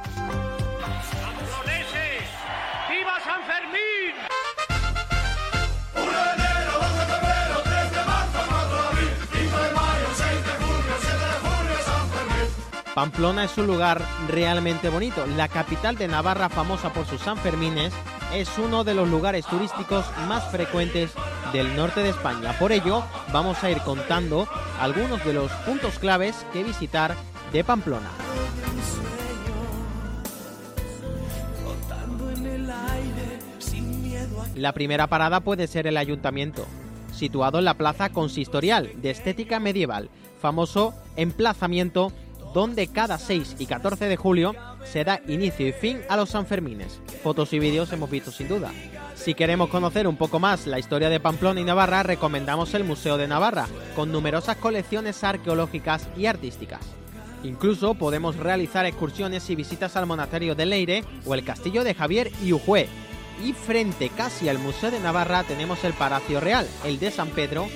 Pamplona 12.93 13.45
es 13.45 13.57
un 13.57 13.67
lugar 13.67 14.01
realmente 14.27 14.89
bonito. 14.89 15.25
La 15.25 15.47
capital 15.47 15.95
de 15.95 16.09
Navarra, 16.09 16.49
famosa 16.49 16.91
por 16.91 17.05
sus 17.05 17.21
Sanfermines, 17.21 17.93
es 18.33 18.49
uno 18.57 18.83
de 18.83 18.93
los 18.93 19.09
lugares 19.09 19.45
turísticos 19.45 20.05
más 20.27 20.51
frecuentes 20.51 21.11
del 21.53 21.73
norte 21.77 22.01
de 22.01 22.09
España. 22.09 22.57
Por 22.59 22.73
ello, 22.73 23.03
vamos 23.31 23.63
a 23.63 23.71
ir 23.71 23.79
contando 23.79 24.45
algunos 24.81 25.23
de 25.23 25.33
los 25.33 25.49
puntos 25.65 25.99
claves 25.99 26.45
que 26.51 26.65
visitar 26.65 27.15
de 27.53 27.63
Pamplona. 27.63 28.09
La 34.55 34.73
primera 34.73 35.07
parada 35.07 35.39
puede 35.39 35.67
ser 35.67 35.87
el 35.87 35.95
ayuntamiento, 35.95 36.67
situado 37.13 37.59
en 37.59 37.65
la 37.65 37.75
plaza 37.75 38.09
consistorial 38.09 38.91
de 39.01 39.11
estética 39.11 39.61
medieval, 39.61 40.09
famoso 40.41 40.93
emplazamiento 41.15 42.11
donde 42.53 42.87
cada 42.87 43.17
6 43.17 43.55
y 43.59 43.65
14 43.65 44.05
de 44.05 44.17
julio 44.17 44.55
se 44.83 45.03
da 45.03 45.21
inicio 45.27 45.67
y 45.67 45.71
fin 45.71 46.01
a 46.09 46.17
los 46.17 46.29
Sanfermines. 46.29 46.99
Fotos 47.23 47.53
y 47.53 47.59
vídeos 47.59 47.91
hemos 47.93 48.09
visto 48.09 48.31
sin 48.31 48.47
duda. 48.47 48.71
Si 49.15 49.35
queremos 49.35 49.69
conocer 49.69 50.07
un 50.07 50.17
poco 50.17 50.39
más 50.39 50.65
la 50.65 50.79
historia 50.79 51.09
de 51.09 51.19
Pamplona 51.19 51.61
y 51.61 51.63
Navarra, 51.63 52.03
recomendamos 52.03 52.73
el 52.73 52.83
Museo 52.83 53.17
de 53.17 53.27
Navarra, 53.27 53.67
con 53.95 54.11
numerosas 54.11 54.57
colecciones 54.57 55.23
arqueológicas 55.23 56.07
y 56.17 56.25
artísticas. 56.25 56.81
Incluso 57.43 57.95
podemos 57.95 58.35
realizar 58.35 58.85
excursiones 58.85 59.49
y 59.49 59.55
visitas 59.55 59.95
al 59.95 60.05
monasterio 60.05 60.55
de 60.55 60.65
Leire 60.65 61.03
o 61.25 61.33
el 61.33 61.43
castillo 61.43 61.83
de 61.83 61.93
Javier 61.93 62.31
y 62.43 62.53
Ujue. 62.53 62.87
Y 63.43 63.53
frente 63.53 64.09
casi 64.09 64.49
al 64.49 64.59
Museo 64.59 64.91
de 64.91 64.99
Navarra 64.99 65.43
tenemos 65.43 65.83
el 65.83 65.93
Palacio 65.93 66.39
Real, 66.39 66.67
el 66.85 66.99
de 66.99 67.09
San 67.09 67.29
Pedro, 67.29 67.67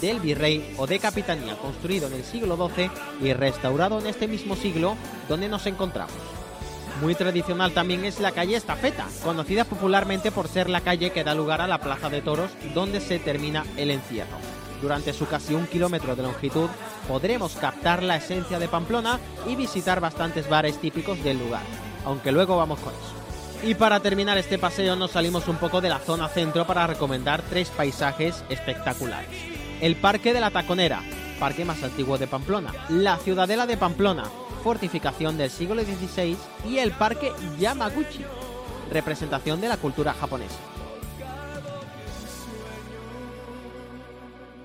del 0.00 0.18
virrey 0.18 0.74
o 0.76 0.86
de 0.86 0.98
capitanía 0.98 1.56
construido 1.56 2.08
en 2.08 2.14
el 2.14 2.24
siglo 2.24 2.56
XII 2.56 2.90
y 3.22 3.32
restaurado 3.32 4.00
en 4.00 4.06
este 4.06 4.26
mismo 4.26 4.56
siglo 4.56 4.96
donde 5.28 5.48
nos 5.48 5.66
encontramos. 5.66 6.16
Muy 7.00 7.14
tradicional 7.14 7.72
también 7.72 8.04
es 8.04 8.20
la 8.20 8.32
calle 8.32 8.56
Estafeta, 8.56 9.06
conocida 9.22 9.64
popularmente 9.64 10.32
por 10.32 10.48
ser 10.48 10.68
la 10.68 10.80
calle 10.80 11.10
que 11.10 11.24
da 11.24 11.34
lugar 11.34 11.60
a 11.60 11.68
la 11.68 11.80
Plaza 11.80 12.08
de 12.08 12.22
Toros 12.22 12.50
donde 12.72 13.00
se 13.00 13.18
termina 13.18 13.64
el 13.76 13.90
encierro. 13.90 14.36
Durante 14.80 15.12
su 15.12 15.26
casi 15.26 15.54
un 15.54 15.66
kilómetro 15.66 16.16
de 16.16 16.22
longitud 16.22 16.68
podremos 17.08 17.54
captar 17.54 18.02
la 18.02 18.16
esencia 18.16 18.58
de 18.58 18.68
Pamplona 18.68 19.18
y 19.48 19.54
visitar 19.54 20.00
bastantes 20.00 20.48
bares 20.48 20.80
típicos 20.80 21.22
del 21.22 21.38
lugar, 21.38 21.62
aunque 22.04 22.32
luego 22.32 22.56
vamos 22.56 22.80
con 22.80 22.92
eso. 22.92 23.23
Y 23.62 23.74
para 23.74 24.00
terminar 24.00 24.36
este 24.36 24.58
paseo 24.58 24.96
nos 24.96 25.12
salimos 25.12 25.48
un 25.48 25.56
poco 25.56 25.80
de 25.80 25.88
la 25.88 25.98
zona 25.98 26.28
centro 26.28 26.66
para 26.66 26.86
recomendar 26.86 27.42
tres 27.42 27.70
paisajes 27.70 28.44
espectaculares. 28.48 29.30
El 29.80 29.96
Parque 29.96 30.32
de 30.32 30.40
la 30.40 30.50
Taconera, 30.50 31.02
parque 31.38 31.64
más 31.64 31.82
antiguo 31.82 32.18
de 32.18 32.26
Pamplona, 32.26 32.72
la 32.90 33.16
Ciudadela 33.18 33.66
de 33.66 33.76
Pamplona, 33.76 34.24
fortificación 34.62 35.36
del 35.36 35.50
siglo 35.50 35.82
XVI 35.82 36.36
y 36.66 36.78
el 36.78 36.92
Parque 36.92 37.32
Yamaguchi, 37.58 38.24
representación 38.90 39.60
de 39.60 39.68
la 39.68 39.76
cultura 39.76 40.14
japonesa. 40.14 40.58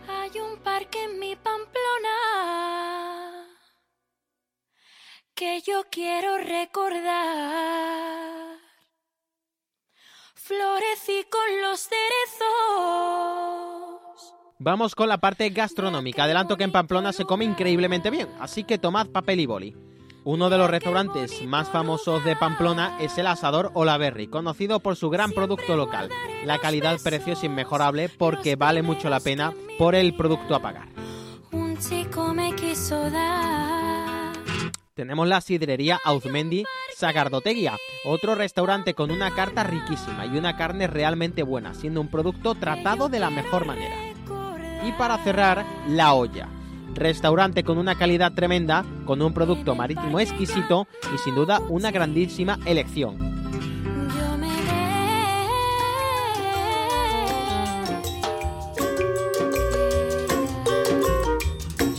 Hay 0.08 0.40
un 0.40 0.58
parque 0.60 1.04
en 1.04 1.20
mi 1.20 1.36
Pamplona 1.36 1.70
que 5.36 5.62
yo 5.62 5.84
quiero 5.90 6.38
recordar. 6.38 7.60
Florecí 10.50 11.26
con 11.30 11.62
los 11.62 11.80
cerezos. 11.80 12.00
Vamos 14.58 14.96
con 14.96 15.08
la 15.08 15.20
parte 15.20 15.48
gastronómica. 15.52 16.24
Adelanto 16.24 16.58
que 16.58 16.64
en 16.64 16.72
Pamplona 16.72 17.14
se 17.14 17.26
come 17.26 17.46
increíblemente 17.46 18.10
bien, 18.10 18.28
así 18.40 18.64
que 18.64 18.80
tomad 18.80 19.10
papel 19.10 19.42
y 19.42 19.46
boli. 19.46 19.76
Uno 20.24 20.50
de 20.50 20.58
los 20.58 20.68
restaurantes 20.68 21.46
más 21.46 21.70
famosos 21.70 22.26
de 22.26 22.36
Pamplona 22.36 22.98
es 23.00 23.16
el 23.20 23.28
Asador 23.28 23.70
Olaverri, 23.76 24.26
conocido 24.26 24.80
por 24.80 24.96
su 24.96 25.12
gran 25.12 25.34
producto 25.34 25.76
local. 25.76 26.10
La 26.44 26.58
calidad-precio 26.58 27.34
es 27.34 27.44
inmejorable 27.44 28.10
porque 28.10 28.56
vale 28.56 28.82
mucho 28.82 29.08
la 29.08 29.20
pena 29.20 29.54
por 29.78 29.94
el 29.94 30.16
producto 30.16 30.56
a 30.56 30.64
pagar. 30.64 30.88
Un 31.52 31.78
chico 31.78 32.34
me 32.34 32.56
quiso 32.56 33.08
dar. 33.12 33.69
Tenemos 35.00 35.30
la 35.30 35.40
sidrería 35.40 35.98
Auzmendi 36.04 36.66
Sagardoteguia, 36.94 37.78
otro 38.04 38.36
restaurante 38.36 38.94
con 38.94 39.12
una 39.12 39.34
carta 39.34 39.64
riquísima 39.64 40.26
y 40.26 40.38
una 40.38 40.58
carne 40.58 40.88
realmente 40.88 41.42
buena, 41.42 41.74
siendo 41.74 42.02
un 42.02 42.10
producto 42.10 42.54
tratado 42.54 43.08
de 43.08 43.20
la 43.20 43.30
mejor 43.30 43.66
manera. 43.66 43.96
Y 44.86 44.92
para 44.98 45.18
cerrar, 45.20 45.66
La 45.88 46.14
Olla, 46.14 46.50
restaurante 46.96 47.64
con 47.64 47.78
una 47.78 47.96
calidad 47.96 48.34
tremenda, 48.34 48.84
con 49.06 49.22
un 49.22 49.34
producto 49.34 49.74
marítimo 49.74 50.20
exquisito 50.20 50.86
y 51.16 51.18
sin 51.20 51.34
duda 51.34 51.62
una 51.70 51.92
grandísima 51.92 52.60
elección. 52.66 53.39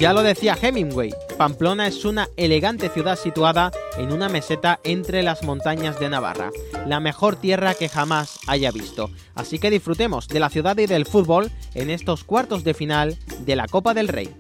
Ya 0.01 0.15
lo 0.15 0.23
decía 0.23 0.57
Hemingway, 0.59 1.13
Pamplona 1.37 1.87
es 1.87 2.07
una 2.07 2.31
elegante 2.39 2.89
ciudad 2.89 3.19
situada 3.19 3.71
en 3.99 4.13
una 4.13 4.31
meseta 4.31 4.81
entre 4.83 5.23
las 5.23 5.43
montañas 5.43 6.01
de 6.01 6.09
Navarra, 6.09 6.49
la 6.87 7.01
mejor 7.01 7.37
tierra 7.37 7.75
que 7.75 7.91
jamás 7.91 8.39
haya 8.47 8.71
visto. 8.71 9.11
Así 9.35 9.59
que 9.59 9.69
disfrutemos 9.69 10.27
de 10.27 10.41
la 10.41 10.49
ciudad 10.49 10.79
y 10.79 10.87
del 10.87 11.05
fútbol 11.05 11.51
en 11.75 11.91
estos 11.91 12.25
cuartos 12.25 12.65
de 12.65 12.73
final 12.73 13.19
de 13.41 13.57
la 13.57 13.67
Copa 13.67 13.93
del 13.93 14.09
Rey. 14.09 14.35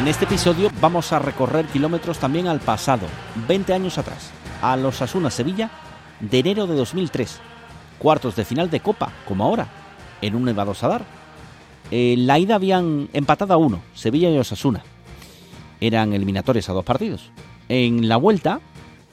En 0.00 0.08
este 0.08 0.24
episodio 0.24 0.70
vamos 0.80 1.12
a 1.12 1.18
recorrer 1.18 1.66
kilómetros 1.66 2.18
también 2.18 2.48
al 2.48 2.58
pasado, 2.58 3.06
20 3.46 3.74
años 3.74 3.98
atrás, 3.98 4.30
a 4.62 4.74
los 4.78 5.02
Asuna 5.02 5.28
Sevilla 5.28 5.70
de 6.20 6.38
enero 6.38 6.66
de 6.66 6.74
2003, 6.74 7.38
cuartos 7.98 8.34
de 8.34 8.46
final 8.46 8.70
de 8.70 8.80
Copa, 8.80 9.12
como 9.28 9.44
ahora, 9.44 9.68
en 10.22 10.36
un 10.36 10.46
Nevado 10.46 10.72
Sadar. 10.72 11.04
En 11.90 12.26
la 12.26 12.38
ida 12.38 12.54
habían 12.54 13.10
empatado 13.12 13.52
a 13.52 13.58
uno, 13.58 13.82
Sevilla 13.92 14.30
y 14.30 14.38
Osasuna. 14.38 14.82
Eran 15.82 16.14
eliminatorios 16.14 16.70
a 16.70 16.72
dos 16.72 16.84
partidos. 16.86 17.30
En 17.68 18.08
la 18.08 18.16
vuelta, 18.16 18.60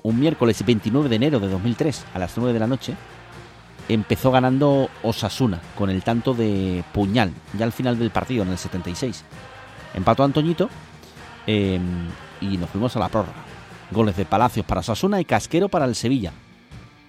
un 0.03 0.17
miércoles 0.17 0.65
29 0.65 1.09
de 1.09 1.15
enero 1.17 1.41
de 1.41 1.49
2003, 1.49 2.05
a 2.13 2.19
las 2.19 2.37
9 2.37 2.53
de 2.53 2.59
la 2.59 2.67
noche, 2.67 2.93
empezó 3.89 4.31
ganando 4.31 4.89
Osasuna 5.03 5.59
con 5.77 5.89
el 5.89 6.01
tanto 6.03 6.33
de 6.33 6.85
puñal, 6.93 7.33
ya 7.57 7.65
al 7.65 7.73
final 7.73 7.99
del 7.99 8.11
partido, 8.11 8.43
en 8.43 8.51
el 8.51 8.57
76. 8.57 9.25
Empató 9.97 10.23
Antoñito 10.23 10.69
eh, 11.47 11.79
y 12.39 12.57
nos 12.57 12.69
fuimos 12.69 12.95
a 12.95 12.99
la 12.99 13.09
prórroga. 13.09 13.43
Goles 13.89 14.15
de 14.15 14.25
Palacios 14.25 14.63
para 14.63 14.81
Osasuna 14.81 15.19
y 15.19 15.25
Casquero 15.25 15.69
para 15.69 15.85
el 15.85 15.95
Sevilla. 15.95 16.33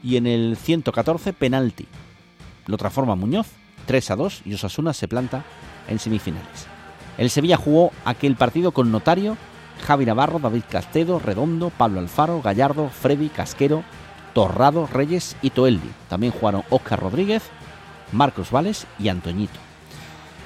Y 0.02 0.16
en 0.16 0.26
el 0.26 0.56
114, 0.56 1.34
penalti. 1.34 1.86
Lo 2.66 2.78
transforma 2.78 3.14
Muñoz, 3.14 3.48
3 3.84 4.10
a 4.10 4.16
2, 4.16 4.42
y 4.46 4.54
Osasuna 4.54 4.94
se 4.94 5.06
planta 5.06 5.44
en 5.86 5.98
semifinales. 5.98 6.66
El 7.18 7.28
Sevilla 7.28 7.58
jugó 7.58 7.92
aquel 8.06 8.36
partido 8.36 8.72
con 8.72 8.90
Notario, 8.90 9.36
Javi 9.86 10.06
Navarro, 10.06 10.38
David 10.38 10.62
Castedo, 10.70 11.18
Redondo, 11.18 11.68
Pablo 11.68 12.00
Alfaro, 12.00 12.40
Gallardo, 12.40 12.88
Freddy, 12.88 13.28
Casquero, 13.28 13.82
Torrado, 14.32 14.86
Reyes 14.86 15.36
y 15.42 15.50
Toeldi. 15.50 15.90
También 16.08 16.32
jugaron 16.32 16.62
Óscar 16.70 17.00
Rodríguez, 17.00 17.42
Marcos 18.12 18.50
Vales 18.50 18.86
y 18.98 19.08
Antoñito. 19.08 19.67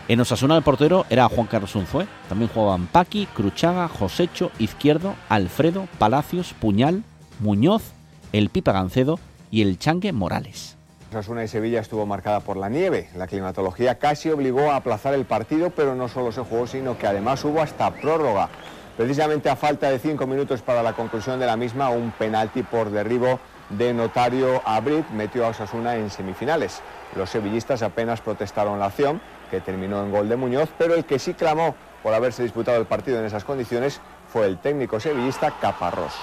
En 0.08 0.20
Osasuna 0.20 0.56
el 0.56 0.62
portero 0.62 1.06
era 1.10 1.28
Juan 1.28 1.46
Carlos 1.46 1.76
Unzué. 1.76 2.06
También 2.28 2.50
jugaban 2.52 2.86
Paqui, 2.86 3.26
Cruchaga, 3.26 3.88
Josecho, 3.88 4.50
Izquierdo, 4.58 5.14
Alfredo, 5.28 5.86
Palacios, 5.98 6.54
Puñal, 6.54 7.04
Muñoz, 7.38 7.92
el 8.32 8.48
Pipa 8.48 8.72
Gancedo 8.72 9.20
y 9.50 9.62
el 9.62 9.78
Changue 9.78 10.12
Morales. 10.12 10.76
Osasuna 11.10 11.44
y 11.44 11.48
Sevilla 11.48 11.80
estuvo 11.80 12.04
marcada 12.04 12.40
por 12.40 12.56
la 12.56 12.68
nieve. 12.68 13.10
La 13.16 13.26
climatología 13.26 13.98
casi 13.98 14.30
obligó 14.30 14.72
a 14.72 14.76
aplazar 14.76 15.14
el 15.14 15.24
partido, 15.24 15.70
pero 15.70 15.94
no 15.94 16.08
solo 16.08 16.32
se 16.32 16.40
jugó, 16.40 16.66
sino 16.66 16.98
que 16.98 17.06
además 17.06 17.44
hubo 17.44 17.60
hasta 17.60 17.90
prórroga. 17.92 18.48
Precisamente 18.96 19.50
a 19.50 19.56
falta 19.56 19.88
de 19.90 19.98
cinco 19.98 20.26
minutos 20.26 20.62
para 20.62 20.82
la 20.82 20.94
conclusión 20.94 21.38
de 21.38 21.46
la 21.46 21.56
misma, 21.56 21.90
un 21.90 22.10
penalti 22.10 22.62
por 22.62 22.90
derribo 22.90 23.38
de 23.70 23.94
Notario 23.94 24.60
a 24.64 24.80
Brit 24.80 25.08
metió 25.10 25.46
a 25.46 25.48
Osasuna 25.48 25.96
en 25.96 26.10
semifinales. 26.10 26.80
Los 27.16 27.30
sevillistas 27.30 27.82
apenas 27.82 28.20
protestaron 28.20 28.78
la 28.78 28.86
acción, 28.86 29.20
que 29.52 29.60
terminó 29.60 30.02
en 30.02 30.10
gol 30.10 30.30
de 30.30 30.36
Muñoz, 30.36 30.70
pero 30.78 30.94
el 30.94 31.04
que 31.04 31.18
sí 31.18 31.34
clamó 31.34 31.74
por 32.02 32.14
haberse 32.14 32.42
disputado 32.42 32.78
el 32.80 32.86
partido 32.86 33.18
en 33.18 33.26
esas 33.26 33.44
condiciones 33.44 34.00
fue 34.32 34.46
el 34.46 34.56
técnico 34.56 34.98
sevillista 34.98 35.52
Caparrós. 35.60 36.14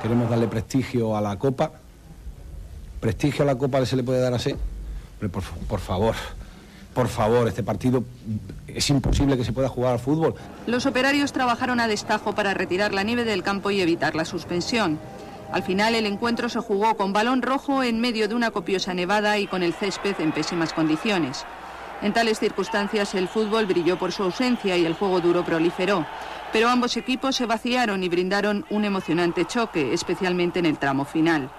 Queremos 0.00 0.30
darle 0.30 0.46
prestigio 0.46 1.16
a 1.16 1.20
la 1.20 1.36
Copa. 1.36 1.72
Prestigio 3.00 3.42
a 3.42 3.46
la 3.46 3.56
Copa 3.56 3.84
se 3.84 3.96
le 3.96 4.04
puede 4.04 4.20
dar 4.20 4.32
así. 4.32 4.54
Pero 5.18 5.32
por, 5.32 5.42
por 5.42 5.80
favor, 5.80 6.14
por 6.94 7.08
favor, 7.08 7.48
este 7.48 7.64
partido 7.64 8.04
es 8.68 8.88
imposible 8.88 9.36
que 9.36 9.44
se 9.44 9.52
pueda 9.52 9.68
jugar 9.68 9.94
al 9.94 9.98
fútbol. 9.98 10.36
Los 10.68 10.86
operarios 10.86 11.32
trabajaron 11.32 11.80
a 11.80 11.88
destajo 11.88 12.32
para 12.32 12.54
retirar 12.54 12.94
la 12.94 13.02
nieve 13.02 13.24
del 13.24 13.42
campo 13.42 13.72
y 13.72 13.80
evitar 13.80 14.14
la 14.14 14.24
suspensión. 14.24 15.00
Al 15.52 15.64
final 15.64 15.96
el 15.96 16.06
encuentro 16.06 16.48
se 16.48 16.60
jugó 16.60 16.96
con 16.96 17.12
balón 17.12 17.42
rojo 17.42 17.82
en 17.82 18.00
medio 18.00 18.28
de 18.28 18.36
una 18.36 18.52
copiosa 18.52 18.94
nevada 18.94 19.38
y 19.38 19.48
con 19.48 19.64
el 19.64 19.74
césped 19.74 20.14
en 20.20 20.30
pésimas 20.30 20.72
condiciones. 20.72 21.44
En 22.02 22.12
tales 22.12 22.38
circunstancias 22.38 23.14
el 23.14 23.28
fútbol 23.28 23.66
brilló 23.66 23.98
por 23.98 24.12
su 24.12 24.22
ausencia 24.22 24.76
y 24.76 24.86
el 24.86 24.94
juego 24.94 25.20
duro 25.20 25.44
proliferó, 25.44 26.06
pero 26.52 26.68
ambos 26.68 26.96
equipos 26.96 27.34
se 27.34 27.46
vaciaron 27.46 28.02
y 28.04 28.08
brindaron 28.08 28.64
un 28.70 28.84
emocionante 28.84 29.44
choque, 29.44 29.92
especialmente 29.92 30.60
en 30.60 30.66
el 30.66 30.78
tramo 30.78 31.04
final. 31.04 31.50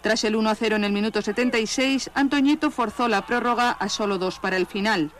Tras 0.00 0.24
el 0.24 0.34
1 0.34 0.48
a 0.48 0.54
0 0.54 0.76
en 0.76 0.84
el 0.84 0.92
minuto 0.92 1.20
76, 1.20 2.10
Antoñito 2.14 2.70
forzó 2.70 3.06
la 3.06 3.26
prórroga 3.26 3.70
a 3.72 3.88
solo 3.90 4.16
dos 4.18 4.38
para 4.38 4.56
el 4.56 4.66
final. 4.66 5.12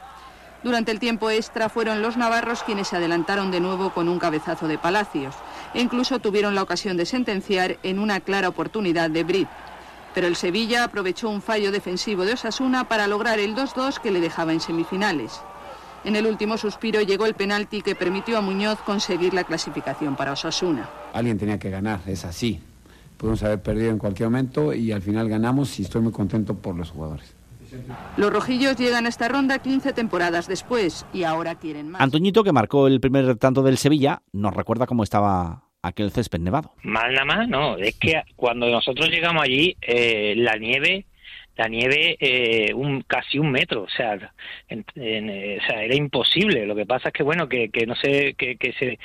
Durante 0.63 0.91
el 0.91 1.01
tiempo 1.01 1.31
extra 1.31 1.69
fueron 1.69 2.03
los 2.03 2.17
navarros 2.17 2.63
quienes 2.63 2.89
se 2.89 2.97
adelantaron 2.97 3.51
de 3.51 3.61
nuevo 3.61 3.91
con 3.91 4.09
un 4.09 4.19
cabezazo 4.19 4.67
de 4.69 4.79
Palacios 4.79 5.35
incluso 5.81 6.19
tuvieron 6.19 6.55
la 6.55 6.63
ocasión 6.63 6.97
de 6.97 7.07
sentenciar 7.07 7.79
en 7.83 7.99
una 7.99 8.21
clara 8.21 8.49
oportunidad 8.49 9.11
de 9.11 9.25
Brit. 9.25 9.49
Pero 10.15 10.27
el 10.27 10.37
Sevilla 10.37 10.85
aprovechó 10.85 11.29
un 11.29 11.43
fallo 11.43 11.71
defensivo 11.71 12.25
de 12.25 12.33
Osasuna 12.33 12.89
para 12.89 13.07
lograr 13.07 13.39
el 13.39 13.55
2-2 13.55 14.01
que 14.01 14.11
le 14.11 14.21
dejaba 14.21 14.53
en 14.53 14.61
semifinales. 14.61 15.41
En 16.05 16.17
el 16.17 16.27
último 16.27 16.57
suspiro 16.57 17.03
llegó 17.03 17.27
el 17.27 17.35
penalti 17.35 17.83
que 17.83 17.95
permitió 17.95 18.39
a 18.39 18.41
Muñoz 18.41 18.79
conseguir 18.81 19.35
la 19.35 19.45
clasificación 19.45 20.17
para 20.17 20.33
Osasuna. 20.33 20.89
Alguien 21.13 21.37
tenía 21.37 21.59
que 21.59 21.69
ganar, 21.69 22.01
es 22.07 22.25
así. 22.25 22.61
Podemos 23.17 23.43
haber 23.43 23.61
perdido 23.61 23.91
en 23.91 23.99
cualquier 23.99 24.29
momento 24.29 24.73
y 24.73 24.93
al 24.93 25.03
final 25.03 25.29
ganamos 25.29 25.79
y 25.81 25.83
estoy 25.83 26.03
muy 26.03 26.13
contento 26.13 26.55
por 26.55 26.77
los 26.77 26.91
jugadores. 26.91 27.35
Los 28.17 28.33
rojillos 28.33 28.77
llegan 28.77 29.07
a 29.07 29.09
esta 29.09 29.29
ronda 29.29 29.59
15 29.59 29.93
temporadas 29.93 30.47
después 30.47 31.05
y 31.13 31.25
ahora 31.25 31.57
quieren 31.57 31.91
más. 31.91 32.01
Antoñito, 32.01 32.45
que 32.45 32.53
marcó 32.53 32.87
el 32.87 33.01
primer 33.01 33.37
tanto 33.37 33.63
del 33.63 33.77
Sevilla, 33.77 34.23
nos 34.33 34.55
recuerda 34.55 34.87
cómo 34.87 35.03
estaba 35.03 35.66
aquel 35.83 36.11
césped 36.11 36.41
nevado. 36.41 36.73
Mal 36.83 37.13
nada 37.13 37.25
más, 37.25 37.49
no. 37.49 37.77
Es 37.77 37.99
que 37.99 38.23
cuando 38.35 38.69
nosotros 38.69 39.09
llegamos 39.09 39.43
allí, 39.43 39.77
eh, 39.81 40.35
la 40.37 40.57
nieve, 40.57 41.07
la 41.57 41.69
nieve, 41.69 42.17
eh, 42.21 42.75
un 42.75 43.03
casi 43.03 43.39
un 43.39 43.51
metro, 43.51 43.85
o 43.85 43.89
sea, 43.89 44.33
eh, 44.69 45.59
o 45.63 45.67
sea, 45.67 45.83
era 45.83 45.95
imposible. 45.95 46.67
Lo 46.67 46.75
que 46.75 46.87
pasa 46.87 47.09
es 47.09 47.15
que 47.15 47.23
bueno, 47.23 47.49
que, 47.49 47.71
que 47.71 47.87
no 47.87 47.95
sé, 47.97 48.35
que, 48.35 48.57
se, 48.79 48.99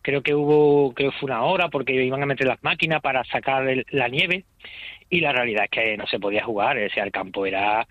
creo 0.00 0.22
que 0.22 0.34
hubo, 0.34 0.94
creo 0.94 1.10
que 1.10 1.18
fue 1.18 1.26
una 1.26 1.42
hora 1.42 1.68
porque 1.68 1.92
iban 2.04 2.22
a 2.22 2.26
meter 2.26 2.46
las 2.46 2.62
máquinas 2.62 3.02
para 3.02 3.24
sacar 3.24 3.64
la 3.90 4.08
nieve 4.08 4.44
y 5.10 5.20
la 5.20 5.32
realidad 5.32 5.64
es 5.64 5.70
que 5.70 5.96
no 5.96 6.06
se 6.06 6.18
podía 6.18 6.44
jugar, 6.44 6.78
o 6.78 6.90
sea, 6.90 7.04
el 7.04 7.10
campo 7.10 7.46
era, 7.46 7.86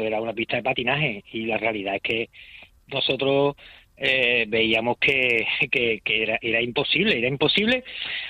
era 0.00 0.20
una 0.20 0.32
pista 0.32 0.56
de 0.56 0.62
patinaje 0.62 1.24
y 1.32 1.46
la 1.46 1.58
realidad 1.58 1.96
es 1.96 2.02
que 2.02 2.30
nosotros 2.88 3.56
eh, 3.96 4.44
veíamos 4.48 4.98
que, 4.98 5.46
que, 5.70 6.02
era, 6.06 6.38
era, 6.42 6.60
imposible, 6.60 7.18
era 7.18 7.28
imposible. 7.28 7.84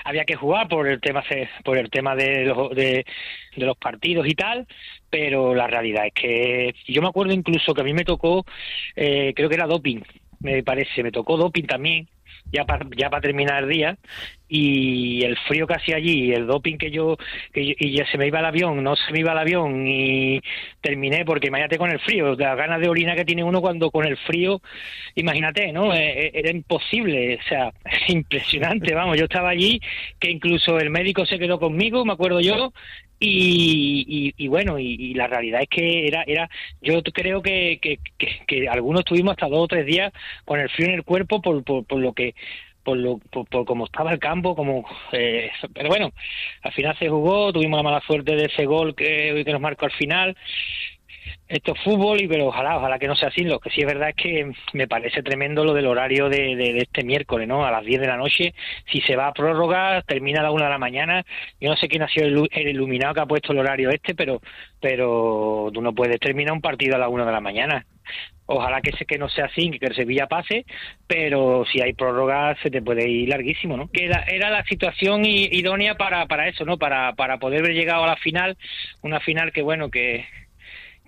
Había 0.04 0.24
que 0.24 0.36
jugar 0.36 0.68
por 0.68 0.86
el 0.86 1.00
tema 1.00 1.24
por 1.64 1.78
el 1.78 1.90
tema 1.90 2.14
de 2.14 2.44
los, 2.44 2.74
de, 2.74 3.04
los 3.56 3.76
partidos 3.76 4.26
y 4.28 4.34
tal, 4.34 4.66
pero 5.10 5.54
la 5.54 5.66
realidad 5.66 6.06
es 6.06 6.14
que 6.14 6.74
yo 6.86 7.02
me 7.02 7.08
acuerdo 7.08 7.32
incluso 7.32 7.74
que 7.74 7.80
a 7.80 7.84
mí 7.84 7.92
me 7.92 8.04
tocó, 8.04 8.44
eh, 8.94 9.32
creo 9.34 9.48
que 9.48 9.54
era 9.56 9.66
doping, 9.66 10.00
me 10.40 10.62
parece, 10.62 11.02
me 11.02 11.12
tocó 11.12 11.36
doping 11.36 11.64
también 11.64 12.08
ya 12.52 12.64
para 12.64 12.86
ya 12.96 13.10
para 13.10 13.20
terminar 13.20 13.64
el 13.64 13.68
día 13.68 13.98
y 14.48 15.24
el 15.24 15.36
frío 15.48 15.66
que 15.66 15.74
hacía 15.74 15.96
allí 15.96 16.32
el 16.32 16.46
doping 16.46 16.76
que 16.76 16.90
yo 16.90 17.16
que 17.52 17.74
y 17.78 17.96
ya 17.96 18.06
se 18.06 18.16
me 18.16 18.28
iba 18.28 18.38
el 18.38 18.44
avión 18.44 18.82
no 18.82 18.94
se 18.94 19.12
me 19.12 19.20
iba 19.20 19.32
el 19.32 19.38
avión 19.38 19.86
y 19.88 20.40
terminé 20.80 21.24
porque 21.24 21.48
imagínate 21.48 21.78
con 21.78 21.90
el 21.90 21.98
frío 21.98 22.36
las 22.36 22.56
ganas 22.56 22.80
de 22.80 22.88
orina 22.88 23.16
que 23.16 23.24
tiene 23.24 23.42
uno 23.42 23.60
cuando 23.60 23.90
con 23.90 24.06
el 24.06 24.16
frío 24.16 24.60
imagínate 25.16 25.72
no 25.72 25.92
e, 25.92 26.26
e, 26.26 26.30
era 26.34 26.50
imposible 26.50 27.38
o 27.44 27.48
sea 27.48 27.72
impresionante 28.08 28.94
vamos 28.94 29.18
yo 29.18 29.24
estaba 29.24 29.50
allí 29.50 29.80
que 30.20 30.30
incluso 30.30 30.78
el 30.78 30.90
médico 30.90 31.26
se 31.26 31.38
quedó 31.38 31.58
conmigo 31.58 32.04
me 32.04 32.12
acuerdo 32.12 32.40
yo 32.40 32.72
y, 33.18 34.34
y, 34.36 34.48
bueno 34.48 34.78
y, 34.78 35.14
la 35.14 35.26
realidad 35.26 35.62
es 35.62 35.68
que 35.68 36.06
era 36.06 36.22
era 36.26 36.48
yo 36.82 37.02
creo 37.02 37.42
que, 37.42 37.78
que, 37.80 37.98
que, 38.46 38.68
algunos 38.68 39.04
tuvimos 39.04 39.32
hasta 39.32 39.48
dos 39.48 39.64
o 39.64 39.68
tres 39.68 39.86
días 39.86 40.12
con 40.44 40.60
el 40.60 40.68
frío 40.68 40.88
en 40.88 40.94
el 40.94 41.04
cuerpo 41.04 41.40
por, 41.40 41.64
por, 41.64 41.84
por 41.86 41.98
lo 41.98 42.12
que 42.12 42.34
por 42.82 42.98
lo 42.98 43.18
por, 43.18 43.46
por 43.48 43.64
cómo 43.64 43.86
estaba 43.86 44.12
el 44.12 44.18
campo 44.18 44.54
como 44.54 44.84
eh, 45.12 45.50
pero 45.72 45.88
bueno 45.88 46.12
al 46.62 46.72
final 46.72 46.96
se 46.98 47.08
jugó 47.08 47.52
tuvimos 47.52 47.78
la 47.78 47.82
mala 47.82 48.02
suerte 48.06 48.36
de 48.36 48.44
ese 48.46 48.66
gol 48.66 48.94
que, 48.94 49.42
que 49.44 49.52
nos 49.52 49.60
marcó 49.60 49.86
al 49.86 49.92
final 49.92 50.36
esto 51.48 51.74
es 51.74 51.84
fútbol 51.84 52.20
y 52.20 52.26
pero 52.26 52.46
ojalá 52.46 52.76
ojalá 52.76 52.98
que 52.98 53.06
no 53.06 53.14
sea 53.14 53.28
así. 53.28 53.42
Lo 53.44 53.60
que 53.60 53.70
sí 53.70 53.80
es 53.80 53.86
verdad 53.86 54.10
es 54.10 54.16
que 54.16 54.50
me 54.72 54.88
parece 54.88 55.22
tremendo 55.22 55.64
lo 55.64 55.74
del 55.74 55.86
horario 55.86 56.28
de, 56.28 56.56
de, 56.56 56.78
este 56.78 57.04
miércoles 57.04 57.46
no 57.46 57.64
a 57.64 57.70
las 57.70 57.84
10 57.84 58.00
de 58.00 58.06
la 58.06 58.16
noche 58.16 58.54
si 58.90 59.00
se 59.02 59.14
va 59.14 59.28
a 59.28 59.32
prórroga 59.32 60.02
termina 60.02 60.40
a 60.40 60.44
la 60.44 60.50
una 60.50 60.64
de 60.64 60.70
la 60.70 60.78
mañana. 60.78 61.24
Yo 61.60 61.70
no 61.70 61.76
sé 61.76 61.88
quién 61.88 62.02
ha 62.02 62.08
sido 62.08 62.26
el, 62.26 62.68
iluminado 62.68 63.14
que 63.14 63.20
ha 63.20 63.26
puesto 63.26 63.52
el 63.52 63.58
horario 63.58 63.90
este 63.90 64.14
pero 64.14 64.40
pero 64.80 65.70
tú 65.72 65.80
no 65.80 65.94
puedes 65.94 66.18
terminar 66.18 66.52
un 66.52 66.60
partido 66.60 66.96
a 66.96 66.98
la 66.98 67.08
una 67.08 67.24
de 67.24 67.32
la 67.32 67.40
mañana. 67.40 67.86
Ojalá 68.46 68.80
que 68.80 68.92
que 69.06 69.18
no 69.18 69.28
sea 69.28 69.46
así 69.46 69.70
que 69.70 69.86
el 69.86 69.94
Sevilla 69.94 70.26
pase 70.26 70.64
pero 71.06 71.64
si 71.70 71.80
hay 71.80 71.92
prórroga 71.92 72.56
se 72.62 72.70
te 72.70 72.82
puede 72.82 73.08
ir 73.08 73.28
larguísimo 73.28 73.76
no 73.76 73.88
que 73.88 74.06
era, 74.06 74.24
era 74.24 74.50
la 74.50 74.64
situación 74.64 75.24
idónea 75.24 75.96
para 75.96 76.26
para 76.26 76.48
eso 76.48 76.64
no 76.64 76.76
para 76.76 77.12
para 77.14 77.38
poder 77.38 77.60
haber 77.60 77.74
llegado 77.74 78.04
a 78.04 78.08
la 78.08 78.16
final 78.16 78.56
una 79.02 79.20
final 79.20 79.52
que 79.52 79.62
bueno 79.62 79.90
que 79.90 80.24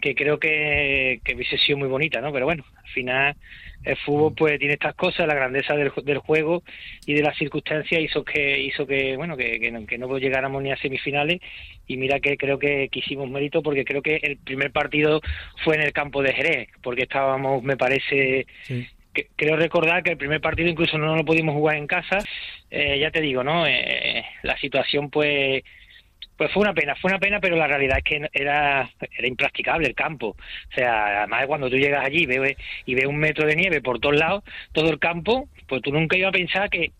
que 0.00 0.14
creo 0.14 0.38
que, 0.38 1.20
que 1.24 1.34
hubiese 1.34 1.58
sido 1.58 1.78
muy 1.78 1.88
bonita, 1.88 2.20
¿no? 2.20 2.32
Pero 2.32 2.46
bueno, 2.46 2.64
al 2.76 2.88
final 2.88 3.36
el 3.84 3.96
fútbol 3.96 4.34
pues 4.36 4.58
tiene 4.58 4.74
estas 4.74 4.94
cosas, 4.94 5.26
la 5.26 5.34
grandeza 5.34 5.74
del, 5.74 5.92
del 6.04 6.18
juego 6.18 6.62
y 7.06 7.14
de 7.14 7.22
las 7.22 7.36
circunstancias 7.36 8.00
hizo 8.00 8.24
que 8.24 8.60
hizo 8.60 8.86
que 8.86 9.16
bueno 9.16 9.36
que, 9.36 9.60
que, 9.60 9.98
no, 9.98 10.18
llegáramos 10.18 10.62
ni 10.62 10.72
a 10.72 10.76
semifinales 10.76 11.40
y 11.86 11.96
mira 11.96 12.20
que 12.20 12.36
creo 12.36 12.58
que, 12.58 12.88
hicimos 12.92 13.30
mérito 13.30 13.62
porque 13.62 13.84
creo 13.84 14.02
que 14.02 14.16
el 14.22 14.36
primer 14.38 14.72
partido 14.72 15.20
fue 15.64 15.76
en 15.76 15.82
el 15.82 15.92
campo 15.92 16.22
de 16.22 16.32
Jerez 16.32 16.68
porque 16.82 17.02
estábamos 17.02 17.62
me 17.62 17.76
parece 17.76 18.46
creo 19.36 19.56
recordar 19.56 20.02
que 20.02 20.10
el 20.10 20.16
primer 20.16 20.40
partido 20.40 20.68
incluso 20.68 20.98
no 20.98 21.16
lo 21.16 21.24
pudimos 21.24 21.54
jugar 21.54 21.76
en 21.76 21.88
casa. 21.88 22.18
Eh, 22.70 22.98
ya 23.00 23.10
te 23.10 23.20
digo 23.20 23.42
no 23.42 23.66
eh, 23.66 24.24
la 24.42 24.56
situación 24.58 25.10
pues 25.10 25.62
pues 26.38 26.52
fue 26.52 26.62
una 26.62 26.72
pena, 26.72 26.94
fue 26.94 27.10
una 27.10 27.18
pena, 27.18 27.40
pero 27.40 27.56
la 27.56 27.66
realidad 27.66 27.98
es 27.98 28.04
que 28.04 28.28
era, 28.32 28.88
era 29.18 29.28
impracticable 29.28 29.88
el 29.88 29.94
campo. 29.94 30.28
O 30.28 30.74
sea, 30.74 31.18
además 31.18 31.46
cuando 31.48 31.68
tú 31.68 31.76
llegas 31.76 32.06
allí 32.06 32.22
y 32.22 32.26
ves, 32.26 32.56
y 32.86 32.94
ves 32.94 33.06
un 33.06 33.16
metro 33.16 33.44
de 33.46 33.56
nieve 33.56 33.82
por 33.82 33.98
todos 33.98 34.16
lados, 34.16 34.44
todo 34.72 34.88
el 34.88 35.00
campo, 35.00 35.48
pues 35.66 35.82
tú 35.82 35.92
nunca 35.92 36.16
ibas 36.16 36.28
a 36.28 36.38
pensar 36.38 36.70
que 36.70 36.92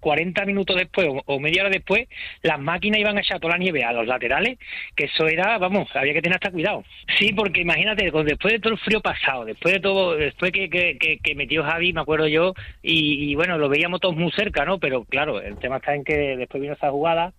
40 0.00 0.44
minutos 0.46 0.76
después 0.76 1.06
o, 1.26 1.38
media 1.38 1.62
hora 1.62 1.70
después, 1.70 2.08
las 2.42 2.58
máquinas 2.58 2.98
iban 2.98 3.16
a 3.16 3.20
echar 3.20 3.38
toda 3.38 3.54
la 3.54 3.58
nieve 3.58 3.84
a 3.84 3.92
los 3.92 4.04
laterales, 4.04 4.58
que 4.96 5.04
eso 5.04 5.28
era, 5.28 5.58
vamos, 5.58 5.88
había 5.94 6.12
que 6.12 6.22
tener 6.22 6.36
hasta 6.36 6.50
cuidado. 6.50 6.82
Sí, 7.18 7.32
porque 7.32 7.60
imagínate, 7.60 8.10
después 8.10 8.52
de 8.52 8.58
todo 8.58 8.72
el 8.72 8.80
frío 8.80 9.00
pasado, 9.00 9.44
después 9.44 9.74
de 9.74 9.80
todo, 9.80 10.16
después 10.16 10.50
que, 10.50 10.68
que, 10.68 11.34
metió 11.36 11.62
Javi, 11.62 11.92
me 11.92 12.00
acuerdo 12.00 12.26
yo, 12.26 12.52
y, 12.82 13.30
y, 13.30 13.34
bueno, 13.36 13.58
lo 13.58 13.68
veíamos 13.68 14.00
todos 14.00 14.16
muy 14.16 14.32
cerca, 14.32 14.64
¿no? 14.64 14.78
Pero 14.80 15.04
claro, 15.04 15.40
el 15.40 15.56
tema 15.58 15.76
está 15.76 15.94
en 15.94 16.02
que 16.02 16.36
después 16.36 16.60
vino 16.60 16.74
esa 16.74 16.90
jugada, 16.90 17.32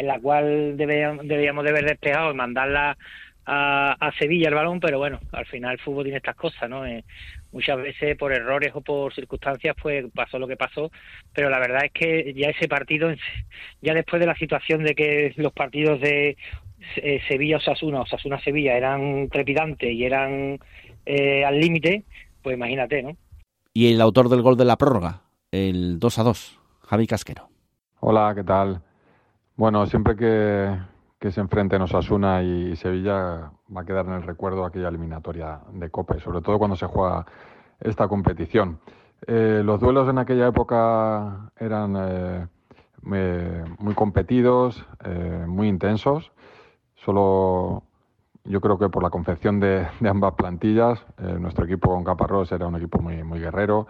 en 0.00 0.06
la 0.06 0.18
cual 0.18 0.78
debíamos, 0.78 1.28
debíamos 1.28 1.62
de 1.62 1.70
haber 1.70 1.84
despejado 1.84 2.32
y 2.32 2.34
mandarla 2.34 2.96
a, 3.44 3.92
a, 4.00 4.12
Sevilla 4.18 4.48
el 4.48 4.54
balón, 4.54 4.80
pero 4.80 4.98
bueno, 4.98 5.20
al 5.30 5.44
final 5.44 5.72
el 5.72 5.78
fútbol 5.78 6.04
tiene 6.04 6.16
estas 6.16 6.36
cosas, 6.36 6.70
¿no? 6.70 6.86
Eh, 6.86 7.04
muchas 7.52 7.76
veces 7.76 8.16
por 8.16 8.32
errores 8.32 8.72
o 8.74 8.80
por 8.80 9.12
circunstancias 9.14 9.76
pues 9.80 10.06
pasó 10.14 10.38
lo 10.38 10.48
que 10.48 10.56
pasó, 10.56 10.90
pero 11.34 11.50
la 11.50 11.58
verdad 11.58 11.84
es 11.84 11.92
que 11.92 12.32
ya 12.34 12.48
ese 12.48 12.66
partido, 12.66 13.12
ya 13.82 13.92
después 13.92 14.20
de 14.20 14.26
la 14.26 14.36
situación 14.36 14.84
de 14.84 14.94
que 14.94 15.34
los 15.36 15.52
partidos 15.52 16.00
de 16.00 16.38
eh, 16.96 17.20
Sevilla-Osasuna, 17.28 18.00
Osasuna-Sevilla 18.00 18.78
eran 18.78 19.28
trepidantes 19.28 19.92
y 19.92 20.04
eran 20.06 20.58
eh, 21.04 21.44
al 21.44 21.60
límite, 21.60 22.04
pues 22.40 22.56
imagínate, 22.56 23.02
¿no? 23.02 23.18
Y 23.74 23.92
el 23.92 24.00
autor 24.00 24.30
del 24.30 24.40
gol 24.40 24.56
de 24.56 24.64
la 24.64 24.78
prórroga, 24.78 25.24
el 25.52 25.98
2 25.98 26.18
a 26.18 26.22
2, 26.22 26.58
Javi 26.88 27.06
Casquero. 27.06 27.50
Hola, 28.00 28.32
¿qué 28.34 28.44
tal? 28.44 28.80
Bueno, 29.60 29.84
siempre 29.84 30.16
que, 30.16 31.30
se 31.30 31.38
enfrenten 31.38 31.82
Osasuna 31.82 32.42
y 32.42 32.74
Sevilla 32.76 33.52
va 33.76 33.82
a 33.82 33.84
quedar 33.84 34.06
en 34.06 34.14
el 34.14 34.22
recuerdo 34.22 34.64
aquella 34.64 34.88
eliminatoria 34.88 35.60
de 35.74 35.90
Copa 35.90 36.16
y 36.16 36.20
sobre 36.20 36.40
todo 36.40 36.58
cuando 36.58 36.76
se 36.76 36.86
juega 36.86 37.26
esta 37.78 38.08
competición. 38.08 38.78
Eh, 39.26 39.60
los 39.62 39.78
duelos 39.78 40.08
en 40.08 40.16
aquella 40.16 40.46
época 40.46 41.52
eran 41.58 41.94
eh, 41.98 42.46
muy 43.02 43.92
competidos, 43.94 44.82
eh, 45.04 45.44
muy 45.46 45.68
intensos. 45.68 46.32
Solo 46.94 47.82
yo 48.44 48.62
creo 48.62 48.78
que 48.78 48.88
por 48.88 49.02
la 49.02 49.10
confección 49.10 49.60
de, 49.60 49.86
ambas 50.08 50.32
plantillas, 50.36 51.04
nuestro 51.38 51.66
equipo 51.66 51.90
con 51.90 52.02
Caparrós 52.02 52.50
era 52.50 52.66
un 52.66 52.76
equipo 52.76 52.98
muy, 53.02 53.22
muy 53.22 53.40
guerrero, 53.40 53.88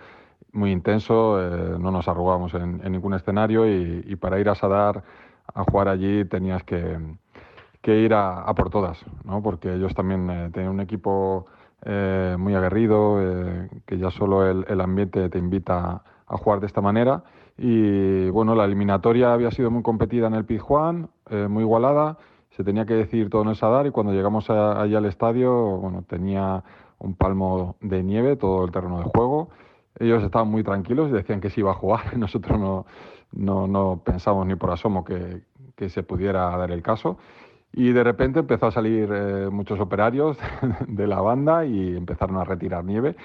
muy 0.50 0.72
intenso, 0.72 1.38
no 1.78 1.92
nos 1.92 2.08
arrugábamos 2.08 2.54
en, 2.54 2.78
ningún 2.90 3.14
escenario 3.14 3.68
y, 3.68 4.02
y 4.04 4.16
para 4.16 4.40
ir 4.40 4.48
a 4.48 4.56
Sadar 4.56 5.04
a 5.54 5.64
jugar 5.64 5.88
allí 5.88 6.24
tenías 6.24 6.62
que, 6.64 6.98
ir 7.86 8.14
a, 8.14 8.52
por 8.54 8.70
todas, 8.70 9.04
¿no? 9.24 9.42
porque 9.42 9.74
ellos 9.74 9.94
también 9.94 10.30
eh, 10.30 10.50
tenían 10.52 10.72
un 10.72 10.80
equipo 10.80 11.46
eh, 11.84 12.36
muy 12.38 12.54
aguerrido, 12.54 13.18
eh, 13.20 13.68
que 13.86 13.98
ya 13.98 14.10
solo 14.10 14.48
el, 14.48 14.80
ambiente 14.80 15.28
te 15.28 15.38
invita 15.38 16.02
a 16.26 16.36
jugar 16.36 16.60
de 16.60 16.66
esta 16.66 16.80
manera. 16.80 17.24
Y 17.58 18.30
bueno, 18.30 18.54
la 18.54 18.64
eliminatoria 18.64 19.32
había 19.32 19.50
sido 19.50 19.70
muy 19.70 19.82
competida 19.82 20.26
en 20.28 20.34
el 20.34 20.44
Pizjuán, 20.44 21.10
muy 21.48 21.62
igualada, 21.62 22.16
se 22.50 22.64
tenía 22.64 22.86
que 22.86 22.94
decidir 22.94 23.28
todo 23.30 23.42
en 23.42 23.48
el 23.48 23.56
Sadar 23.56 23.86
y 23.86 23.90
cuando 23.90 24.12
llegamos 24.12 24.48
allí 24.50 24.94
al 24.94 25.06
estadio, 25.06 25.52
bueno, 25.78 26.02
tenía 26.08 26.64
un 26.98 27.14
palmo 27.14 27.76
de 27.80 28.02
nieve 28.02 28.36
todo 28.36 28.64
el 28.64 28.70
terreno 28.70 28.98
de 28.98 29.04
juego. 29.04 29.50
Ellos 29.98 30.22
estaban 30.22 30.48
muy 30.48 30.62
tranquilos 30.62 31.10
y 31.10 31.12
decían 31.12 31.40
que 31.40 31.50
se 31.50 31.60
iba 31.60 31.72
a 31.72 31.74
jugar, 31.74 32.16
nosotros 32.16 32.58
no, 32.58 32.86
no, 33.32 33.66
no 33.66 34.02
pensamos 34.04 34.46
ni 34.46 34.54
por 34.56 34.70
asomo 34.70 35.04
que, 35.04 35.42
se 35.88 36.02
pudiera 36.02 36.54
dar 36.58 36.70
el 36.72 36.82
caso. 36.82 37.16
Y 37.72 37.92
de 37.92 38.04
repente 38.04 38.40
empezó 38.40 38.66
a 38.66 38.70
salir 38.70 39.08
eh, 39.10 39.48
muchos 39.50 39.80
operarios 39.80 40.36
de 40.86 41.06
la 41.06 41.22
banda 41.22 41.64
y 41.64 41.96
empezaron 41.96 42.36
a 42.36 42.44
retirar 42.44 42.84
nieve. 42.84 43.16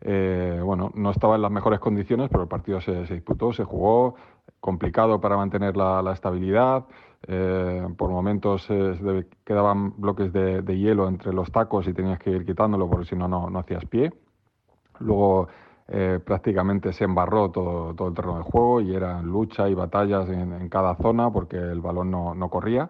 Eh, 0.00 0.60
bueno, 0.62 0.92
no 0.94 1.10
estaba 1.10 1.34
en 1.34 1.42
las 1.42 1.50
mejores 1.50 1.80
condiciones, 1.80 2.28
pero 2.30 2.42
el 2.44 2.48
partido 2.48 2.80
se, 2.80 3.04
disputó, 3.06 3.52
se 3.52 3.64
jugó, 3.64 4.14
complicado 4.60 5.20
para 5.20 5.36
mantener 5.36 5.76
la, 5.76 6.08
estabilidad. 6.12 6.84
Eh, 7.26 7.88
por 7.96 8.10
momentos 8.10 8.68
quedaban 9.44 9.94
bloques 10.00 10.32
de, 10.32 10.62
de, 10.62 10.78
hielo 10.78 11.08
entre 11.08 11.32
los 11.32 11.50
tacos 11.50 11.88
y 11.88 11.94
tenías 11.94 12.18
que 12.20 12.30
ir 12.30 12.44
quitándolo 12.44 12.88
porque 12.88 13.06
si 13.06 13.16
no, 13.16 13.26
no 13.28 13.58
hacías 13.58 13.84
pie. 13.86 14.12
Luego 15.00 15.48
eh, 15.86 16.18
prácticamente 16.24 16.94
se 16.94 17.04
embarró 17.04 17.50
todo, 17.50 18.08
el 18.08 18.14
terreno 18.14 18.38
de 18.38 18.44
juego 18.44 18.80
y 18.80 18.94
eran 18.94 19.26
lucha 19.26 19.68
y 19.68 19.74
batallas 19.74 20.30
en, 20.30 20.68
cada 20.70 20.94
zona 20.96 21.30
porque 21.30 21.56
el 21.56 21.80
balón 21.80 22.10
no, 22.10 22.48
corría. 22.48 22.88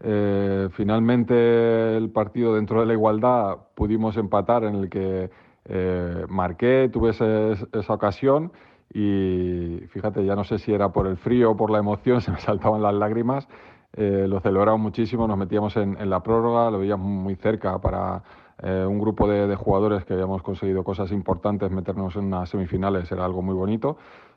Eh, 0.00 0.68
finalmente 0.72 1.96
el 1.96 2.10
partido 2.10 2.54
dentro 2.54 2.80
de 2.80 2.86
la 2.86 2.92
igualdad 2.92 3.56
pudimos 3.74 4.16
empatar 4.18 4.64
en 4.64 4.74
el 4.74 4.90
que 4.90 5.30
eh, 5.64 6.26
marqué, 6.28 6.90
tuve 6.92 7.10
esa 7.10 7.92
ocasión 7.94 8.52
y 8.92 9.80
fíjate, 9.88 10.24
ya 10.26 10.36
no 10.36 10.44
sé 10.44 10.58
si 10.58 10.72
era 10.74 10.90
por 10.90 11.06
el 11.06 11.16
frío 11.16 11.52
o 11.52 11.56
por 11.56 11.70
la 11.70 11.78
emoción, 11.78 12.20
se 12.20 12.30
me 12.30 12.40
saltaban 12.40 12.82
las 12.82 12.94
lágrimas. 12.94 13.48
lo 13.96 14.40
celebramos 14.40 14.80
muchísimo, 14.80 15.26
nos 15.26 15.38
metíamos 15.38 15.76
en, 15.78 15.96
en 15.98 16.10
la 16.10 16.22
prórroga, 16.22 16.70
lo 16.70 16.78
veíamos 16.80 17.06
muy 17.06 17.36
cerca 17.36 17.78
para 17.80 18.22
eh, 18.62 18.84
un 18.86 18.98
grupo 18.98 19.28
de, 19.28 19.54
jugadores 19.56 20.04
que 20.04 20.12
habíamos 20.14 20.42
conseguido 20.42 20.84
cosas 20.84 21.10
importantes, 21.10 21.70
meternos 21.70 22.14
en 22.16 22.26
unas 22.26 22.48
semifinales 22.48 23.10
era 23.10 23.24
algo 23.24 23.42
muy 23.42 23.54
bonito. 23.54 23.96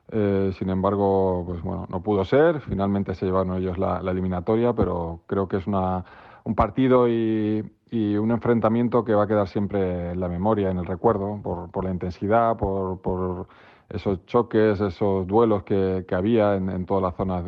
Eh, 0.10 0.51
sin 0.58 0.69
embargo, 0.69 1.43
pues 1.45 1.62
bueno, 1.62 1.86
no 1.89 2.01
pudo 2.01 2.25
ser. 2.25 2.62
Finalmente 2.62 3.13
se 3.15 3.25
llevaron 3.25 3.58
ellos 3.58 3.77
la, 3.77 3.99
eliminatoria, 3.99 4.73
pero 4.73 5.21
creo 5.27 5.47
que 5.47 5.58
es 5.58 5.67
una, 5.67 6.03
un 6.43 6.56
partido 6.56 7.08
y, 7.08 7.63
un 7.91 8.32
enfrentamiento 8.32 9.06
que 9.06 9.13
va 9.13 9.23
a 9.23 9.27
quedar 9.27 9.47
siempre 9.47 10.12
en 10.12 10.19
la 10.19 10.27
memoria, 10.27 10.69
en 10.69 10.77
el 10.77 10.86
recuerdo, 10.86 11.39
por, 11.41 11.84
la 11.84 11.91
intensidad, 11.91 12.58
por, 12.58 13.47
esos 13.89 14.25
choques, 14.25 14.82
esos 14.82 15.25
duelos 15.27 15.63
que, 15.63 16.06
había 16.12 16.56
en, 16.56 16.86
todas 16.86 17.03
las 17.03 17.15
zonas 17.15 17.45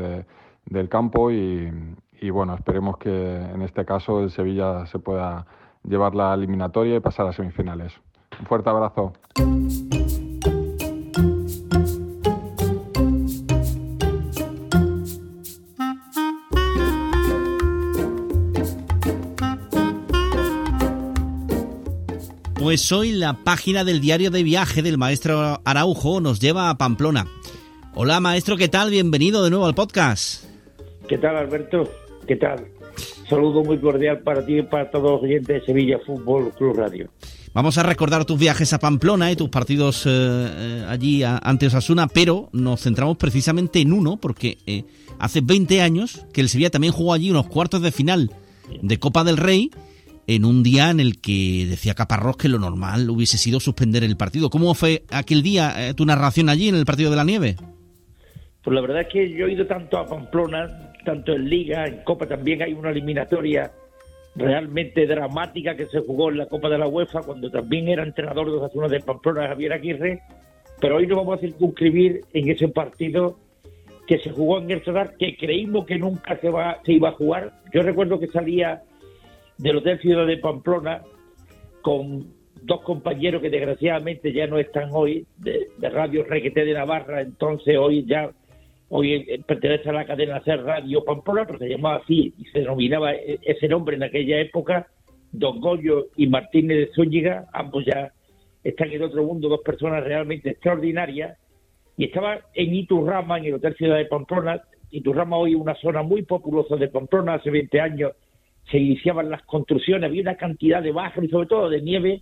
del 0.66 0.90
campo 0.90 1.32
y, 1.32 1.70
y 2.22 2.30
bueno, 2.30 2.54
esperemos 2.56 2.98
que 2.98 3.10
en 3.10 3.62
este 3.62 3.86
caso 3.86 4.22
el 4.22 4.32
Sevilla 4.32 4.86
se 4.86 5.00
pueda 5.00 5.46
llevar 5.84 6.16
la 6.16 6.34
eliminatoria 6.34 6.96
y 6.96 7.00
pasar 7.00 7.28
a 7.28 7.34
semifinales. 7.34 7.94
Un 8.40 8.46
fuerte 8.46 8.70
abrazo. 8.70 9.14
Pues 22.70 22.92
hoy 22.92 23.14
la 23.14 23.34
página 23.34 23.84
del 23.84 24.00
diario 24.00 24.30
de 24.30 24.44
viaje 24.44 24.84
del 24.84 24.98
maestro 25.00 25.60
Araujo 25.66 26.22
nos 26.22 26.40
lleva 26.40 26.70
a 26.70 26.78
Pamplona. 26.78 27.26
Hola 27.96 28.20
maestro, 28.20 28.58
¿qué 28.58 28.68
tal? 28.68 28.92
Bienvenido 28.92 29.44
de 29.44 29.50
nuevo 29.50 29.66
al 29.66 29.74
podcast. 29.74 30.46
¿Qué 31.08 31.18
tal 31.18 31.36
Alberto? 31.36 31.90
¿Qué 32.28 32.36
tal? 32.36 32.68
Saludo 33.30 33.64
muy 33.64 33.78
cordial 33.78 34.20
para 34.20 34.44
ti 34.44 34.58
y 34.58 34.62
para 34.64 34.90
todos 34.90 35.12
los 35.12 35.24
oyentes 35.24 35.62
de 35.62 35.66
Sevilla 35.66 36.00
Fútbol 36.04 36.52
Club 36.58 36.78
Radio. 36.78 37.10
Vamos 37.54 37.78
a 37.78 37.84
recordar 37.84 38.26
tus 38.26 38.40
viajes 38.40 38.74
a 38.74 38.80
Pamplona 38.80 39.32
y 39.32 39.36
tus 39.36 39.50
partidos 39.50 40.06
eh, 40.06 40.10
eh, 40.10 40.86
allí 40.88 41.24
ante 41.24 41.68
Osasuna, 41.68 42.08
pero 42.08 42.50
nos 42.54 42.82
centramos 42.82 43.18
precisamente 43.18 43.82
en 43.82 43.94
uno, 43.94 44.18
porque 44.18 44.58
eh, 44.66 44.84
hace 45.20 45.42
20 45.42 45.82
años 45.82 46.26
que 46.34 46.42
el 46.42 46.50
Sevilla 46.50 46.72
también 46.72 46.94
jugó 46.94 47.14
allí 47.14 47.30
unos 47.30 47.48
cuartos 47.48 47.82
de 47.82 47.92
final 47.92 48.32
de 48.82 49.00
Copa 49.00 49.24
del 49.24 49.38
Rey 49.38 49.70
en 50.26 50.46
un 50.46 50.64
día 50.64 50.90
en 50.90 51.00
el 51.00 51.22
que 51.22 51.68
decía 51.70 51.94
Caparrós 51.94 52.38
que 52.38 52.50
lo 52.50 52.60
normal 52.60 53.10
hubiese 53.10 53.38
sido 53.38 53.60
suspender 53.60 54.04
el 54.04 54.18
partido. 54.18 54.50
¿Cómo 54.50 54.74
fue 54.74 55.04
aquel 55.12 55.44
día 55.44 55.94
tu 55.96 56.06
narración 56.06 56.50
allí 56.50 56.68
en 56.68 56.76
el 56.76 56.86
partido 56.86 57.10
de 57.10 57.16
la 57.16 57.24
nieve? 57.24 57.56
Pues 58.64 58.76
la 58.76 58.82
verdad 58.82 59.02
es 59.02 59.08
que 59.08 59.32
yo 59.32 59.48
he 59.48 59.54
ido 59.54 59.66
tanto 59.66 59.98
a 59.98 60.06
Pamplona, 60.06 60.89
tanto 61.04 61.34
en 61.34 61.50
Liga, 61.50 61.86
en 61.86 62.04
Copa 62.04 62.28
también 62.28 62.62
hay 62.62 62.74
una 62.74 62.92
eliminatoria 62.92 63.72
realmente 64.36 65.06
dramática 65.06 65.76
que 65.76 65.88
se 65.88 66.00
jugó 66.00 66.30
en 66.30 66.38
la 66.38 66.48
Copa 66.48 66.70
de 66.70 66.78
la 66.78 66.88
UEFA 66.88 67.22
cuando 67.22 67.50
también 67.50 67.88
era 67.88 68.04
entrenador 68.04 68.48
de 68.48 68.58
Osasuna 68.58 68.88
de 68.88 69.00
Pamplona 69.02 69.48
Javier 69.48 69.74
Aguirre, 69.74 70.22
pero 70.80 70.98
hoy 70.98 71.08
nos 71.08 71.18
vamos 71.18 71.38
a 71.38 71.42
circunscribir 71.42 72.22
en 72.34 72.50
ese 72.50 72.68
partido 72.70 73.38
que 74.08 74.20
se 74.20 74.32
jugó 74.32 74.60
en 74.60 74.72
el 74.72 74.84
Sadar, 74.84 75.16
que 75.18 75.36
creímos 75.38 75.86
que 75.86 76.00
nunca 76.00 76.38
se, 76.40 76.50
va, 76.50 76.80
iba 76.86 77.10
a 77.10 77.14
jugar. 77.14 77.54
Yo 77.72 77.84
recuerdo 77.84 78.20
que 78.20 78.28
salía 78.28 78.82
del 79.58 79.78
Hotel 79.78 80.00
Ciudad 80.00 80.26
de 80.26 80.38
Pamplona 80.38 81.04
con 81.82 82.34
dos 82.64 82.82
compañeros 82.82 83.42
que 83.42 83.50
desgraciadamente 83.50 84.34
ya 84.34 84.48
no 84.48 84.58
están 84.58 84.90
hoy, 84.92 85.26
de, 85.38 85.68
de 85.78 85.90
Radio 85.90 86.24
Requete 86.24 86.66
de 86.66 86.74
Navarra, 86.74 87.22
entonces 87.22 87.78
hoy 87.78 88.06
ya 88.06 88.32
hoy 88.90 89.14
eh, 89.14 89.42
pertenece 89.46 89.90
a 89.90 89.94
la 89.94 90.06
cadena 90.06 90.44
Ser 90.44 90.64
Radio 90.64 91.04
Pamplona, 91.04 91.46
pero 91.46 91.60
se 91.60 91.70
llamaba 91.70 91.98
así 91.98 92.34
y 92.38 92.46
se 92.46 92.60
denominaba 92.60 93.14
e, 93.14 93.40
ese 93.44 93.68
nombre 93.68 93.96
en 93.96 94.04
aquella 94.04 94.40
época, 94.40 94.88
Don 95.32 95.60
Goyo 95.62 96.08
y 96.16 96.28
Martínez 96.28 96.78
de 96.78 96.94
Zúñiga, 96.94 97.48
ambos 97.54 97.86
ya 97.86 98.12
están 98.64 98.92
en 98.92 99.04
otro 99.04 99.24
mundo, 99.24 99.48
dos 99.48 99.62
personas 99.62 100.04
realmente 100.04 100.50
extraordinarias, 100.50 101.38
y 101.98 102.06
estaba 102.06 102.40
en 102.54 102.76
Iturrama, 102.76 103.38
en 103.38 103.46
el 103.46 103.54
Hotel 103.56 103.76
Ciudad 103.76 103.98
de 103.98 104.06
Pamplona, 104.06 104.62
Iturrama 104.92 105.38
hoy 105.38 105.52
es 105.52 105.58
una 105.58 105.76
zona 105.76 106.02
muy 106.02 106.24
populosa 106.24 106.76
de 106.76 106.88
Pamplona, 106.88 107.36
hace 107.36 107.52
20 107.52 107.80
años 107.80 108.14
se 108.72 108.78
iniciaban 108.78 109.30
las 109.30 109.44
construcciones, 109.44 110.10
había 110.10 110.22
una 110.22 110.36
cantidad 110.36 110.82
de 110.82 110.92
bajas 110.92 111.24
y 111.24 111.28
sobre 111.28 111.48
todo 111.48 111.70
de 111.70 111.82
nieve, 111.82 112.22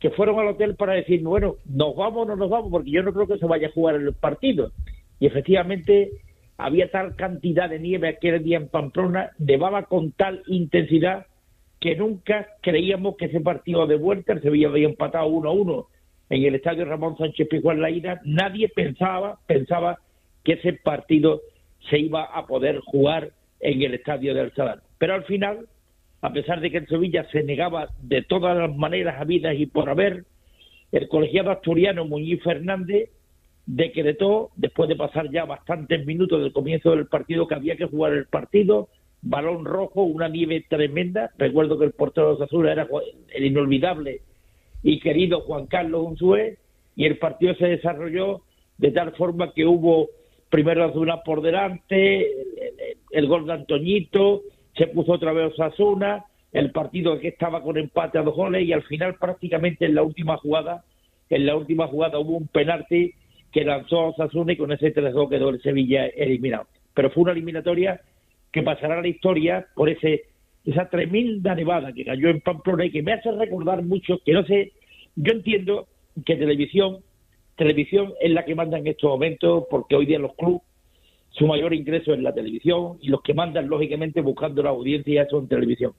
que 0.00 0.10
fueron 0.10 0.40
al 0.40 0.48
hotel 0.48 0.74
para 0.74 0.94
decir, 0.94 1.22
bueno, 1.22 1.56
nos 1.64 1.94
vamos 1.94 2.24
o 2.24 2.28
no 2.30 2.36
nos 2.36 2.50
vamos, 2.50 2.70
porque 2.72 2.90
yo 2.90 3.02
no 3.04 3.12
creo 3.12 3.28
que 3.28 3.38
se 3.38 3.46
vaya 3.46 3.68
a 3.68 3.72
jugar 3.72 3.96
el 3.96 4.12
partido 4.14 4.72
y 5.22 5.26
efectivamente 5.26 6.10
había 6.56 6.90
tal 6.90 7.14
cantidad 7.14 7.70
de 7.70 7.78
nieve 7.78 8.08
aquel 8.08 8.42
día 8.42 8.56
en 8.56 8.66
Pamplona, 8.66 9.30
nevaba 9.38 9.84
con 9.84 10.10
tal 10.10 10.42
intensidad 10.48 11.26
que 11.78 11.94
nunca 11.94 12.48
creíamos 12.60 13.16
que 13.16 13.26
ese 13.26 13.38
partido 13.40 13.86
de 13.86 13.94
vuelta, 13.94 14.32
el 14.32 14.42
Sevilla 14.42 14.66
había 14.66 14.88
empatado 14.88 15.28
1 15.28 15.48
a 15.48 15.52
1 15.52 15.86
en 16.30 16.42
el 16.42 16.56
estadio 16.56 16.86
Ramón 16.86 17.16
Sánchez 17.16 17.46
Pizjuán 17.48 17.80
La 17.80 17.90
Ira, 17.90 18.20
nadie 18.24 18.68
pensaba, 18.68 19.38
pensaba 19.46 20.00
que 20.42 20.54
ese 20.54 20.72
partido 20.72 21.40
se 21.88 22.00
iba 22.00 22.24
a 22.24 22.44
poder 22.48 22.80
jugar 22.80 23.30
en 23.60 23.80
el 23.80 23.94
estadio 23.94 24.34
del 24.34 24.52
Sadar. 24.54 24.82
Pero 24.98 25.14
al 25.14 25.22
final, 25.22 25.68
a 26.20 26.32
pesar 26.32 26.60
de 26.60 26.72
que 26.72 26.78
el 26.78 26.88
Sevilla 26.88 27.28
se 27.30 27.44
negaba 27.44 27.90
de 28.00 28.22
todas 28.22 28.58
las 28.58 28.76
maneras 28.76 29.20
habidas 29.20 29.54
y 29.56 29.66
por 29.66 29.88
haber, 29.88 30.24
el 30.90 31.06
colegiado 31.06 31.52
asturiano 31.52 32.06
Muñiz 32.06 32.42
Fernández 32.42 33.10
decretó, 33.66 34.50
después 34.56 34.88
de 34.88 34.96
pasar 34.96 35.30
ya 35.30 35.44
bastantes 35.44 36.04
minutos 36.06 36.40
del 36.40 36.52
comienzo 36.52 36.90
del 36.90 37.06
partido, 37.06 37.46
que 37.46 37.54
había 37.54 37.76
que 37.76 37.86
jugar 37.86 38.12
el 38.12 38.26
partido, 38.26 38.88
balón 39.22 39.64
rojo, 39.64 40.02
una 40.02 40.28
nieve 40.28 40.64
tremenda. 40.68 41.30
Recuerdo 41.38 41.78
que 41.78 41.84
el 41.84 41.92
portero 41.92 42.36
de 42.36 42.44
Azul 42.44 42.68
era 42.68 42.88
el 43.34 43.44
inolvidable 43.44 44.22
y 44.82 44.98
querido 44.98 45.42
Juan 45.42 45.66
Carlos 45.66 46.04
Unzué, 46.04 46.58
y 46.96 47.06
el 47.06 47.18
partido 47.18 47.54
se 47.54 47.66
desarrolló 47.66 48.42
de 48.78 48.90
tal 48.90 49.12
forma 49.12 49.52
que 49.52 49.64
hubo 49.64 50.08
primero 50.50 50.84
Osasuna 50.84 51.22
por 51.22 51.40
delante, 51.40 52.30
el, 53.10 53.26
gol 53.26 53.46
de 53.46 53.54
Antoñito, 53.54 54.42
se 54.76 54.88
puso 54.88 55.12
otra 55.12 55.32
vez 55.32 55.52
Osasuna, 55.52 56.24
el 56.52 56.72
partido 56.72 57.18
que 57.18 57.28
estaba 57.28 57.62
con 57.62 57.78
empate 57.78 58.18
a 58.18 58.22
dos 58.22 58.34
goles 58.34 58.66
y 58.66 58.72
al 58.72 58.82
final 58.82 59.14
prácticamente 59.14 59.86
en 59.86 59.94
la 59.94 60.02
última 60.02 60.36
jugada, 60.36 60.84
en 61.30 61.46
la 61.46 61.56
última 61.56 61.86
jugada 61.86 62.18
hubo 62.18 62.36
un 62.36 62.48
penalti 62.48 63.14
que 63.52 63.64
lanzó 63.64 64.08
Osasuna 64.08 64.52
y 64.52 64.56
con 64.56 64.72
ese 64.72 64.94
3-2 64.94 65.28
quedó 65.28 65.50
el 65.50 65.62
Sevilla 65.62 66.06
eliminado. 66.06 66.66
Pero 66.94 67.10
fue 67.10 67.24
una 67.24 67.32
eliminatoria 67.32 68.00
que 68.50 68.62
pasará 68.62 68.98
a 68.98 69.02
la 69.02 69.08
historia 69.08 69.66
por 69.74 69.88
ese 69.88 70.24
esa 70.64 70.88
tremenda 70.88 71.56
nevada 71.56 71.92
que 71.92 72.04
cayó 72.04 72.28
en 72.28 72.40
Pamplona 72.40 72.84
y 72.84 72.92
que 72.92 73.02
me 73.02 73.12
hace 73.12 73.32
recordar 73.32 73.82
mucho 73.82 74.20
que 74.24 74.32
no 74.32 74.44
sé, 74.44 74.72
yo 75.16 75.32
entiendo 75.32 75.88
que 76.24 76.36
televisión, 76.36 76.98
televisión 77.56 78.12
es 78.20 78.30
la 78.30 78.44
que 78.44 78.54
manda 78.54 78.78
en 78.78 78.86
estos 78.86 79.10
momentos 79.10 79.64
porque 79.68 79.96
hoy 79.96 80.06
día 80.06 80.20
los 80.20 80.34
clubes 80.36 80.62
su 81.32 81.46
mayor 81.46 81.72
ingreso 81.72 82.12
es 82.12 82.20
la 82.20 82.34
televisión 82.34 82.98
y 83.00 83.08
los 83.08 83.22
que 83.22 83.34
mandan 83.34 83.68
lógicamente 83.68 84.20
buscando 84.20 84.62
la 84.62 84.70
audiencia 84.70 85.26
son 85.28 85.48
televisión. 85.48 85.92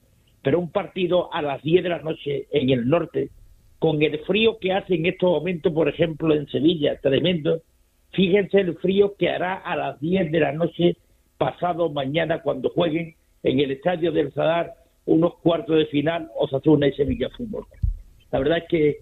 Pero 0.43 0.59
un 0.59 0.71
partido 0.71 1.33
a 1.33 1.41
las 1.41 1.61
10 1.63 1.83
de 1.83 1.89
la 1.89 1.99
noche 1.99 2.47
en 2.51 2.69
el 2.69 2.87
norte 2.87 3.29
con 3.83 4.01
el 4.01 4.17
frío 4.19 4.59
que 4.59 4.71
hace 4.71 4.95
en 4.95 5.07
estos 5.07 5.29
momentos, 5.29 5.73
por 5.73 5.89
ejemplo, 5.89 6.33
en 6.33 6.47
Sevilla, 6.47 6.97
tremendo. 7.01 7.63
Fíjense 8.13 8.61
el 8.61 8.77
frío 8.77 9.15
que 9.19 9.27
hará 9.27 9.55
a 9.55 9.75
las 9.75 9.99
10 9.99 10.31
de 10.31 10.39
la 10.39 10.53
noche 10.53 10.95
pasado 11.37 11.89
mañana 11.89 12.41
cuando 12.41 12.69
jueguen 12.69 13.15
en 13.43 13.59
el 13.59 13.71
estadio 13.71 14.13
del 14.13 14.31
Sadar 14.31 14.71
unos 15.05 15.35
cuartos 15.39 15.75
de 15.75 15.87
final 15.87 16.29
Osasuna 16.37 16.87
y 16.87 16.93
Sevilla 16.93 17.29
Fútbol. 17.31 17.65
La 18.31 18.39
verdad 18.39 18.59
es 18.59 18.69
que 18.69 18.97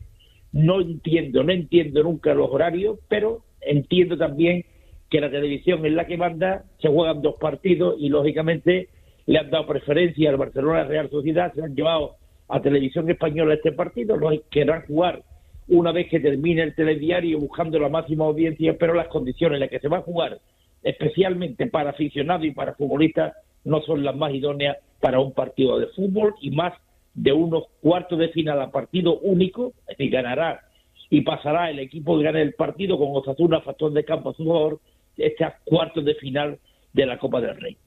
no 0.51 0.81
entiendo, 0.81 1.43
no 1.43 1.51
entiendo 1.51 2.01
nunca 2.01 2.33
los 2.33 2.49
horarios, 2.49 2.97
pero 3.07 3.43
entiendo 3.61 4.17
también 4.17 4.65
que 5.11 5.21
la 5.21 5.29
televisión 5.29 5.85
es 5.85 5.91
la 5.91 6.07
que 6.07 6.17
manda, 6.17 6.65
se 6.79 6.87
juegan 6.87 7.21
dos 7.21 7.35
partidos 7.39 7.97
y 7.99 8.09
lógicamente 8.09 8.89
le 9.27 9.37
han 9.37 9.51
dado 9.51 9.67
preferencia 9.67 10.31
al 10.31 10.37
Barcelona 10.37 10.85
Real 10.85 11.07
Sociedad, 11.11 11.53
se 11.53 11.61
han 11.61 11.75
llevado 11.75 12.15
a 12.51 12.61
Televisión 12.61 13.09
Española 13.09 13.53
este 13.53 13.71
partido, 13.71 14.17
lo 14.17 14.29
querrán 14.49 14.85
jugar 14.85 15.23
una 15.69 15.91
vez 15.93 16.09
que 16.09 16.19
termine 16.19 16.63
el 16.63 16.75
telediario 16.75 17.39
buscando 17.39 17.79
la 17.79 17.87
máxima 17.87 18.25
audiencia, 18.25 18.75
pero 18.77 18.93
las 18.93 19.07
condiciones 19.07 19.55
en 19.55 19.61
las 19.61 19.69
que 19.69 19.79
se 19.79 19.87
va 19.87 19.99
a 19.99 20.01
jugar, 20.01 20.39
especialmente 20.83 21.67
para 21.67 21.91
aficionados 21.91 22.45
y 22.45 22.51
para 22.51 22.73
futbolistas, 22.73 23.33
no 23.63 23.81
son 23.81 24.03
las 24.03 24.15
más 24.15 24.33
idóneas 24.33 24.77
para 24.99 25.19
un 25.19 25.33
partido 25.33 25.79
de 25.79 25.87
fútbol 25.87 26.35
y 26.41 26.51
más 26.51 26.73
de 27.13 27.31
unos 27.31 27.65
cuartos 27.81 28.19
de 28.19 28.29
final 28.29 28.61
a 28.61 28.71
partido 28.71 29.17
único, 29.19 29.73
es 29.87 29.97
decir, 29.97 30.11
ganará 30.11 30.61
y 31.09 31.21
pasará 31.21 31.69
el 31.69 31.79
equipo 31.79 32.17
que 32.17 32.23
gane 32.23 32.41
el 32.41 32.53
partido 32.53 32.97
con 32.97 33.09
Osasuna, 33.11 33.61
factor 33.61 33.93
de 33.93 34.03
campo 34.03 34.31
a 34.31 34.33
su 34.33 34.45
favor, 34.45 34.79
este 35.17 35.45
cuartos 35.63 36.03
de 36.03 36.15
final 36.15 36.59
de 36.93 37.05
la 37.05 37.17
Copa 37.17 37.39
del 37.39 37.55
Rey. 37.59 37.77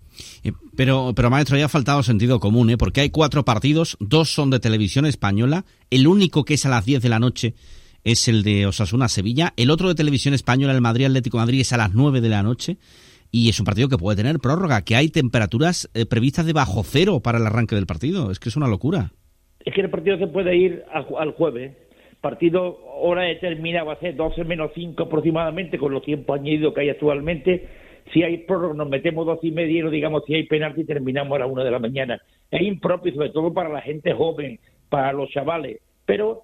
Eh, 0.43 0.53
pero, 0.77 1.13
pero 1.15 1.31
maestro, 1.31 1.57
ya 1.57 1.67
ha 1.67 1.69
faltado 1.69 2.03
sentido 2.03 2.41
común, 2.41 2.71
¿eh? 2.71 2.77
porque 2.77 3.01
hay 3.01 3.11
cuatro 3.11 3.45
partidos, 3.45 3.97
dos 4.01 4.31
son 4.31 4.51
de 4.51 4.61
televisión 4.61 5.07
española, 5.07 5.65
el 5.91 6.07
único 6.07 6.45
que 6.45 6.55
es 6.55 6.67
a 6.67 6.69
las 6.69 6.85
10 6.85 7.03
de 7.03 7.09
la 7.09 7.19
noche 7.19 7.55
es 8.05 8.29
el 8.29 8.43
de 8.43 8.67
Osasuna-Sevilla, 8.67 9.55
el 9.57 9.71
otro 9.71 9.89
de 9.89 9.95
televisión 9.95 10.35
española, 10.35 10.75
el 10.75 10.81
Madrid-Atlético 10.81 11.39
Madrid, 11.39 11.61
es 11.61 11.73
a 11.73 11.79
las 11.79 11.95
9 11.95 12.21
de 12.21 12.29
la 12.29 12.43
noche, 12.43 12.77
y 13.31 13.49
es 13.49 13.59
un 13.59 13.67
partido 13.67 13.89
que 13.89 13.97
puede 13.97 14.17
tener 14.17 14.39
prórroga, 14.39 14.83
que 14.83 14.95
hay 14.95 15.09
temperaturas 15.09 15.91
eh, 15.95 16.07
previstas 16.07 16.47
de 16.47 16.53
bajo 16.53 16.83
cero 16.85 17.21
para 17.21 17.39
el 17.39 17.47
arranque 17.47 17.75
del 17.75 17.87
partido, 17.87 18.31
es 18.31 18.39
que 18.39 18.49
es 18.49 18.57
una 18.57 18.69
locura. 18.69 19.13
Es 19.65 19.75
que 19.75 19.81
el 19.81 19.91
partido 19.91 20.19
se 20.19 20.27
puede 20.27 20.55
ir 20.57 20.85
al 20.93 21.33
jueves, 21.33 21.73
partido 22.25 22.79
hora 23.03 23.25
determinada 23.25 23.85
va 23.85 23.93
a 23.93 24.01
ser 24.01 24.17
12 24.17 24.45
menos 24.45 24.71
5 24.75 25.03
aproximadamente, 25.03 25.77
con 25.77 25.93
los 25.93 26.03
tiempos 26.03 26.41
añadidos 26.41 26.73
que 26.73 26.81
hay 26.81 26.89
actualmente, 26.89 27.69
si 28.13 28.23
hay 28.23 28.39
prórroga 28.39 28.75
nos 28.75 28.89
metemos 28.89 29.27
dos 29.27 29.39
y 29.43 29.51
media 29.51 29.79
y 29.79 29.83
no 29.83 29.91
digamos 29.91 30.25
si 30.27 30.35
hay 30.35 30.45
penalti 30.45 30.85
terminamos 30.85 31.35
a 31.37 31.41
la 31.41 31.47
una 31.47 31.65
de 31.65 31.71
la 31.71 31.79
mañana. 31.79 32.21
Es 32.51 32.63
impropio, 32.63 33.13
sobre 33.15 33.31
todo 33.31 33.53
para 33.53 33.69
la 33.69 33.81
gente 33.81 34.13
joven, 34.13 34.59
para 34.89 35.13
los 35.13 35.31
chavales. 35.31 35.81
Pero 36.05 36.43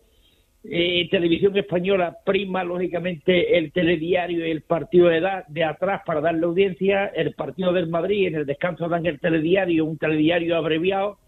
eh, 0.64 1.08
televisión 1.10 1.56
española 1.56 2.16
prima 2.24 2.64
lógicamente 2.64 3.56
el 3.56 3.72
telediario 3.72 4.46
y 4.46 4.50
el 4.50 4.62
partido 4.62 5.08
de, 5.08 5.20
da- 5.20 5.44
de 5.48 5.64
atrás 5.64 6.02
para 6.04 6.20
darle 6.20 6.44
audiencia, 6.46 7.06
el 7.06 7.32
partido 7.34 7.72
del 7.72 7.88
Madrid 7.88 8.26
en 8.28 8.34
el 8.36 8.46
descanso 8.46 8.88
dan 8.88 9.06
el 9.06 9.20
telediario, 9.20 9.84
un 9.84 9.96
telediario 9.98 10.56
abreviado, 10.56 11.18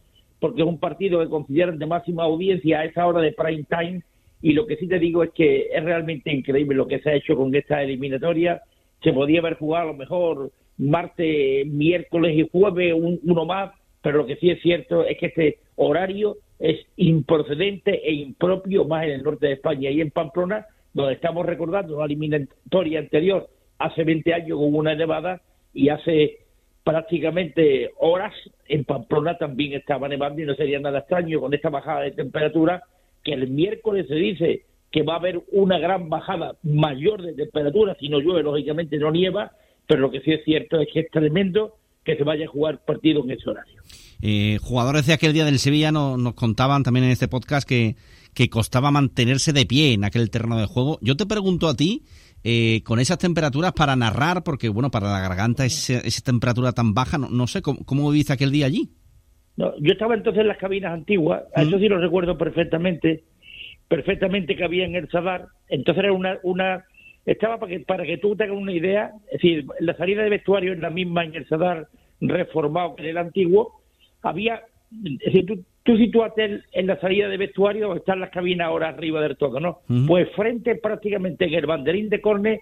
porque 0.41 0.63
es 0.63 0.67
un 0.69 0.79
partido 0.79 1.21
que 1.21 1.29
consideran 1.29 1.79
de 1.79 1.87
máxima 1.87 2.25
audiencia 2.25 2.81
a 2.81 2.85
esa 2.85 3.07
hora 3.07 3.21
de 3.21 3.33
prime 3.33 3.65
time 3.69 4.03
y 4.43 4.53
lo 4.55 4.67
que 4.67 4.77
sí 4.77 4.89
te 4.89 4.99
digo 4.99 5.23
es 5.23 5.31
que 5.31 5.69
es 5.73 5.85
realmente 5.85 6.33
increíble 6.33 6.77
lo 6.77 6.87
que 6.89 6.99
se 6.99 7.11
ha 7.11 7.15
hecho 7.15 7.37
con 7.37 7.55
esta 7.55 7.83
eliminatoria, 7.83 8.61
se 9.03 9.13
podía 9.13 9.41
haber 9.41 9.55
jugado 9.55 9.89
a 9.89 9.93
lo 9.93 9.99
mejor 9.99 10.51
martes, 10.79 11.67
miércoles 11.67 12.37
y 12.37 12.49
jueves 12.51 12.95
un- 12.95 13.21
uno 13.25 13.45
más, 13.45 13.73
pero 14.03 14.19
lo 14.19 14.27
que 14.27 14.37
sí 14.37 14.51
es 14.51 14.61
cierto 14.63 15.05
es 15.05 15.19
que 15.19 15.27
este 15.27 15.59
horario 15.77 16.37
es 16.59 16.79
improcedente 16.97 18.07
e 18.09 18.13
impropio 18.13 18.85
más 18.85 19.05
en 19.05 19.11
el 19.13 19.23
norte 19.23 19.47
de 19.47 19.53
España 19.55 19.91
y 19.91 20.01
en 20.01 20.11
Pamplona, 20.11 20.67
donde 20.95 21.15
estamos 21.15 21.47
recordando 21.47 21.97
una 21.97 22.05
eliminatoria 22.07 22.99
anterior 23.01 23.49
hace 23.79 24.05
20 24.05 24.33
años 24.35 24.59
hubo 24.59 24.79
una 24.79 24.95
nevada 24.95 25.41
y 25.75 25.89
hace 25.89 26.39
prácticamente 26.85 27.91
horas 27.99 28.33
en 28.69 28.85
Pamplona 28.85 29.39
también 29.39 29.73
estaba 29.73 30.09
nevando 30.09 30.43
y 30.43 30.45
no 30.47 30.55
sería 30.55 30.79
nada 30.79 31.01
extraño 31.01 31.41
con 31.41 31.55
esta 31.55 31.71
bajada 31.71 32.03
de 32.03 32.11
temperatura 32.13 32.83
que 33.25 33.33
el 33.33 33.49
miércoles 33.49 34.07
se 34.09 34.15
dice 34.15 34.63
que 34.93 35.03
va 35.03 35.15
a 35.15 35.19
haber 35.19 35.43
una 35.53 35.79
gran 35.79 36.09
bajada 36.11 36.57
mayor 36.63 37.23
de 37.23 37.33
temperatura, 37.35 37.97
si 37.99 38.09
no 38.09 38.21
llueve 38.21 38.43
lógicamente 38.43 38.99
no 38.99 39.11
nieva, 39.11 39.53
pero 39.87 40.01
lo 40.01 40.11
que 40.11 40.21
sí 40.21 40.33
es 40.33 40.45
cierto 40.45 40.79
es 40.81 40.89
que 40.93 41.01
es 41.01 41.11
tremendo 41.11 41.77
que 42.05 42.17
se 42.17 42.25
vaya 42.25 42.45
a 42.45 42.49
jugar 42.49 42.85
partido 42.85 43.23
en 43.25 43.31
ese 43.31 43.49
horario. 43.51 43.81
Eh, 44.21 44.59
jugadores 44.61 45.07
de 45.07 45.15
aquel 45.15 45.33
día 45.33 45.45
del 45.45 45.59
Sevilla 45.59 45.91
no- 45.91 46.17
nos 46.17 46.35
contaban 46.35 46.83
también 46.83 47.05
en 47.07 47.11
este 47.13 47.27
podcast 47.29 47.69
que, 47.69 47.97
que 48.35 48.49
costaba 48.49 48.91
mantenerse 48.91 49.53
de 49.53 49.67
pie 49.67 49.93
en 49.95 50.05
aquel 50.05 50.31
terreno 50.31 50.59
de 50.59 50.67
juego. 50.67 50.99
Yo 51.01 51.17
te 51.17 51.27
pregunto 51.27 51.69
a 51.69 51.75
ti, 51.75 52.03
eh, 52.45 52.83
con 52.85 52.99
esas 53.01 53.19
temperaturas 53.19 53.73
para 53.73 53.95
narrar, 53.97 54.43
porque 54.45 54.69
bueno, 54.69 54.91
para 54.91 55.11
la 55.13 55.21
garganta 55.21 55.65
esa 55.65 56.01
temperatura 56.25 56.73
tan 56.73 56.93
baja, 56.93 57.19
no, 57.19 57.29
no 57.31 57.47
sé, 57.47 57.63
¿cómo, 57.63 57.85
¿cómo 57.85 58.11
viviste 58.11 58.33
aquel 58.33 58.51
día 58.53 58.67
allí? 58.67 58.91
No, 59.57 59.73
yo 59.81 59.93
estaba 59.93 60.15
entonces 60.15 60.41
en 60.41 60.49
las 60.49 60.59
cabinas 60.59 60.93
antiguas, 60.93 61.43
a 61.55 61.63
eso 61.63 61.79
sí 61.79 61.87
lo 61.89 61.99
recuerdo 61.99 62.39
perfectamente, 62.39 63.25
perfectamente 63.93 64.57
que 64.57 64.65
había 64.65 64.87
en 64.87 64.95
el 64.95 65.11
Sadar, 65.11 65.49
entonces 65.69 66.05
era 66.05 66.15
una, 66.15 66.39
una 66.45 66.87
estaba 67.27 67.59
para 67.59 67.73
que, 67.73 67.81
para 67.81 68.05
que 68.05 68.17
tú 68.17 68.35
tengas 68.35 68.57
una 68.57 68.73
idea, 68.73 69.13
es 69.27 69.33
decir, 69.33 69.67
la 69.81 69.95
salida 69.99 70.23
de 70.23 70.31
vestuario 70.31 70.73
es 70.73 70.79
la 70.79 70.89
misma 70.89 71.25
en 71.25 71.35
el 71.35 71.47
Sadar 71.47 71.89
reformado 72.19 72.97
que 72.97 73.03
en 73.03 73.11
el 73.11 73.19
antiguo, 73.19 73.83
había, 74.23 74.63
es 75.05 75.19
decir, 75.19 75.45
tú, 75.45 75.63
tú 75.83 75.99
sitúate 75.99 76.63
en, 76.73 76.87
la 76.87 76.99
salida 77.01 77.29
de 77.29 77.37
vestuario 77.37 77.95
están 77.95 78.21
las 78.21 78.31
cabinas 78.31 78.69
ahora 78.69 78.89
arriba 78.89 79.21
del 79.21 79.37
todo, 79.37 79.61
¿no? 79.61 79.81
Pues 80.07 80.27
frente 80.31 80.77
prácticamente 80.77 81.45
en 81.45 81.53
el 81.53 81.67
banderín 81.67 82.09
de 82.09 82.23
Corne 82.23 82.61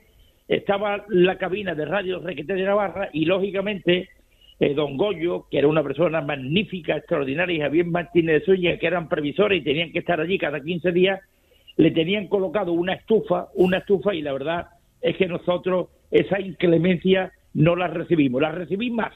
estaba 0.48 1.04
la 1.10 1.38
cabina 1.38 1.76
de 1.76 1.84
Radio 1.84 2.18
Requete 2.18 2.54
de 2.54 2.64
Navarra 2.64 3.08
y 3.12 3.24
lógicamente 3.24 4.08
eh, 4.60 4.74
don 4.74 4.98
Goyo, 4.98 5.46
que 5.50 5.58
era 5.58 5.68
una 5.68 5.82
persona 5.82 6.20
magnífica, 6.20 6.96
extraordinaria, 6.96 7.56
y 7.56 7.60
Javier 7.60 7.86
Martínez 7.86 8.40
de 8.40 8.44
Zúñiga, 8.44 8.78
que 8.78 8.86
eran 8.86 9.08
previsores 9.08 9.60
y 9.60 9.64
tenían 9.64 9.90
que 9.90 10.00
estar 10.00 10.20
allí 10.20 10.38
cada 10.38 10.60
15 10.60 10.92
días, 10.92 11.20
le 11.76 11.90
tenían 11.90 12.28
colocado 12.28 12.72
una 12.72 12.92
estufa, 12.92 13.48
una 13.54 13.78
estufa, 13.78 14.14
y 14.14 14.20
la 14.20 14.34
verdad 14.34 14.66
es 15.00 15.16
que 15.16 15.26
nosotros 15.26 15.88
esa 16.10 16.38
inclemencia 16.40 17.32
no 17.54 17.74
la 17.74 17.88
recibimos. 17.88 18.42
La 18.42 18.52
recibí 18.52 18.90
más 18.90 19.14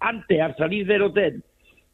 antes 0.00 0.38
al 0.38 0.54
salir 0.56 0.86
del 0.86 1.02
hotel 1.02 1.42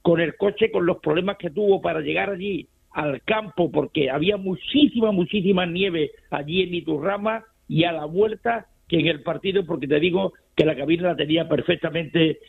con 0.03 0.21
el 0.21 0.37
coche, 0.37 0.73
con 0.73 0.85
los 0.85 0.99
problemas 0.99 1.37
que 1.37 1.51
tuvo 1.51 1.81
para 1.81 2.01
llegar 2.01 2.31
allí 2.31 2.69
al 2.91 3.23
campo, 3.23 3.71
porque 3.71 4.11
había 4.11 4.37
muchísima, 4.37 5.13
muchísima 5.13 5.65
nieve 5.65 6.11
allí 6.31 6.63
en 6.63 6.75
Iturrama 6.75 7.45
y 7.69 7.85
a 7.85 7.93
la 7.93 8.05
vuelta 8.07 8.67
que 8.91 8.99
en 8.99 9.07
el 9.07 9.23
partido, 9.23 9.65
porque 9.65 9.87
te 9.87 10.01
digo 10.01 10.33
que 10.57 10.65
la 10.65 10.75
cabina 10.75 11.09
la 11.11 11.17
tenía 11.17 11.49
perfectamente 11.49 12.41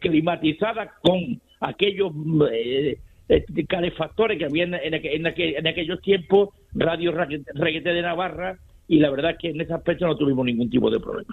climatizada 0.00 0.92
con 1.02 1.40
aquellos 1.60 2.12
eh, 2.52 2.96
eh, 3.28 3.44
calefactores 3.68 4.38
que 4.38 4.44
había 4.44 4.64
en, 4.64 4.74
en 4.74 4.94
en 4.94 5.24
aqu- 5.24 5.58
en 5.58 5.66
aquellos 5.66 6.00
tiempos, 6.00 6.50
Radio 6.74 7.12
Raque- 7.12 7.42
Reguete 7.54 7.92
de 7.92 8.02
Navarra, 8.02 8.56
y 8.90 8.98
la 8.98 9.10
verdad 9.10 9.30
es 9.32 9.38
que 9.38 9.50
en 9.50 9.60
ese 9.60 9.72
aspecto 9.72 10.06
no 10.06 10.16
tuvimos 10.16 10.44
ningún 10.44 10.68
tipo 10.68 10.90
de 10.90 10.98
problema. 10.98 11.32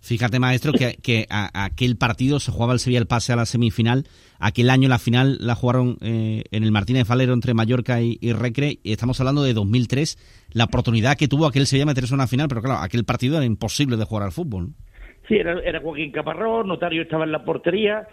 Fíjate, 0.00 0.38
maestro, 0.38 0.72
que, 0.72 0.96
que 1.02 1.26
a- 1.30 1.64
aquel 1.64 1.96
partido 1.96 2.38
se 2.38 2.52
jugaba 2.52 2.72
el 2.74 2.78
Sevilla 2.78 3.00
el 3.00 3.06
pase 3.06 3.32
a 3.32 3.36
la 3.36 3.46
semifinal. 3.46 4.04
Aquel 4.38 4.68
año 4.70 4.88
la 4.88 4.98
final 4.98 5.38
la 5.40 5.54
jugaron 5.54 5.96
eh, 6.02 6.44
en 6.50 6.64
el 6.64 6.70
Martínez 6.70 7.08
Valero 7.08 7.32
entre 7.32 7.54
Mallorca 7.54 8.00
y, 8.02 8.18
y 8.20 8.32
Recre. 8.32 8.78
Y 8.82 8.92
estamos 8.92 9.18
hablando 9.20 9.42
de 9.42 9.54
2003, 9.54 10.18
la 10.52 10.64
oportunidad 10.64 11.16
que 11.16 11.28
tuvo 11.28 11.46
aquel 11.46 11.66
Sevilla 11.66 11.86
meterse 11.86 12.12
en 12.14 12.20
una 12.20 12.26
final. 12.26 12.46
Pero 12.48 12.60
claro, 12.62 12.80
aquel 12.80 13.04
partido 13.04 13.36
era 13.36 13.46
imposible 13.46 13.96
de 13.96 14.04
jugar 14.04 14.24
al 14.24 14.32
fútbol. 14.32 14.68
Sí, 15.28 15.34
era, 15.36 15.58
era 15.60 15.80
Joaquín 15.80 16.12
Caparrós, 16.12 16.66
Notario 16.66 17.02
estaba 17.02 17.24
en 17.24 17.32
la 17.32 17.44
portería, 17.44 18.06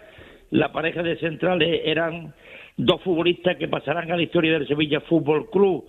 la 0.50 0.72
pareja 0.72 1.02
de 1.02 1.18
centrales 1.18 1.80
eran 1.84 2.34
dos 2.76 3.02
futbolistas 3.02 3.56
que 3.58 3.68
pasarán 3.68 4.10
a 4.10 4.16
la 4.16 4.22
historia 4.22 4.52
del 4.52 4.66
Sevilla 4.68 5.00
Fútbol 5.02 5.48
Club 5.50 5.84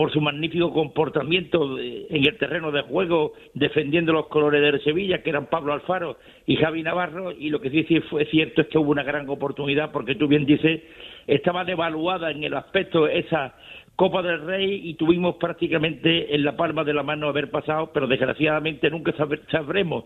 por 0.00 0.10
su 0.10 0.22
magnífico 0.22 0.72
comportamiento 0.72 1.74
de- 1.76 2.06
en 2.08 2.24
el 2.24 2.38
terreno 2.38 2.72
de 2.72 2.80
juego 2.80 3.34
defendiendo 3.52 4.14
los 4.14 4.28
colores 4.28 4.62
del 4.62 4.82
Sevilla, 4.82 5.22
que 5.22 5.28
eran 5.28 5.50
Pablo 5.50 5.74
Alfaro 5.74 6.16
y 6.46 6.56
Javi 6.56 6.82
Navarro, 6.82 7.32
y 7.32 7.50
lo 7.50 7.60
que 7.60 7.68
sí 7.68 7.84
sí 7.84 8.00
fue 8.08 8.24
cierto 8.24 8.62
es 8.62 8.68
que 8.68 8.78
hubo 8.78 8.92
una 8.92 9.02
gran 9.02 9.28
oportunidad, 9.28 9.92
porque 9.92 10.14
tú 10.14 10.26
bien 10.26 10.46
dices, 10.46 10.80
estaba 11.26 11.66
devaluada 11.66 12.30
en 12.30 12.42
el 12.44 12.54
aspecto 12.54 13.06
esa 13.08 13.54
Copa 13.94 14.22
del 14.22 14.40
Rey 14.40 14.80
y 14.88 14.94
tuvimos 14.94 15.36
prácticamente 15.36 16.34
en 16.34 16.44
la 16.46 16.56
palma 16.56 16.82
de 16.82 16.94
la 16.94 17.02
mano 17.02 17.28
haber 17.28 17.50
pasado, 17.50 17.90
pero 17.92 18.06
desgraciadamente 18.06 18.88
nunca 18.88 19.12
sabremos 19.50 20.04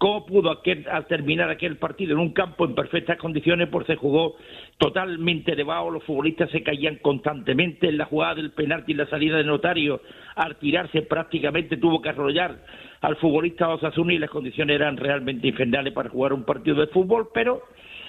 cómo 0.00 0.24
pudo 0.24 0.50
aquel, 0.50 0.86
al 0.90 1.06
terminar 1.06 1.50
aquel 1.50 1.76
partido 1.76 2.12
en 2.12 2.20
un 2.20 2.32
campo 2.32 2.64
en 2.64 2.74
perfectas 2.74 3.18
condiciones, 3.18 3.68
porque 3.68 3.92
se 3.92 3.98
jugó 3.98 4.34
totalmente 4.78 5.54
debajo, 5.54 5.90
los 5.90 6.02
futbolistas 6.04 6.50
se 6.50 6.62
caían 6.62 6.96
constantemente 7.02 7.86
en 7.86 7.98
la 7.98 8.06
jugada 8.06 8.36
del 8.36 8.52
penalti 8.52 8.92
y 8.92 8.94
la 8.94 9.04
salida 9.10 9.36
de 9.36 9.44
notario, 9.44 10.00
al 10.36 10.56
tirarse 10.56 11.02
prácticamente 11.02 11.76
tuvo 11.76 12.00
que 12.00 12.08
arrollar 12.08 12.64
al 13.02 13.16
futbolista 13.16 13.68
Osasuna 13.68 14.14
y 14.14 14.18
las 14.18 14.30
condiciones 14.30 14.76
eran 14.76 14.96
realmente 14.96 15.48
infernales 15.48 15.92
para 15.92 16.08
jugar 16.08 16.32
un 16.32 16.44
partido 16.44 16.80
de 16.80 16.86
fútbol, 16.86 17.28
pero 17.34 17.60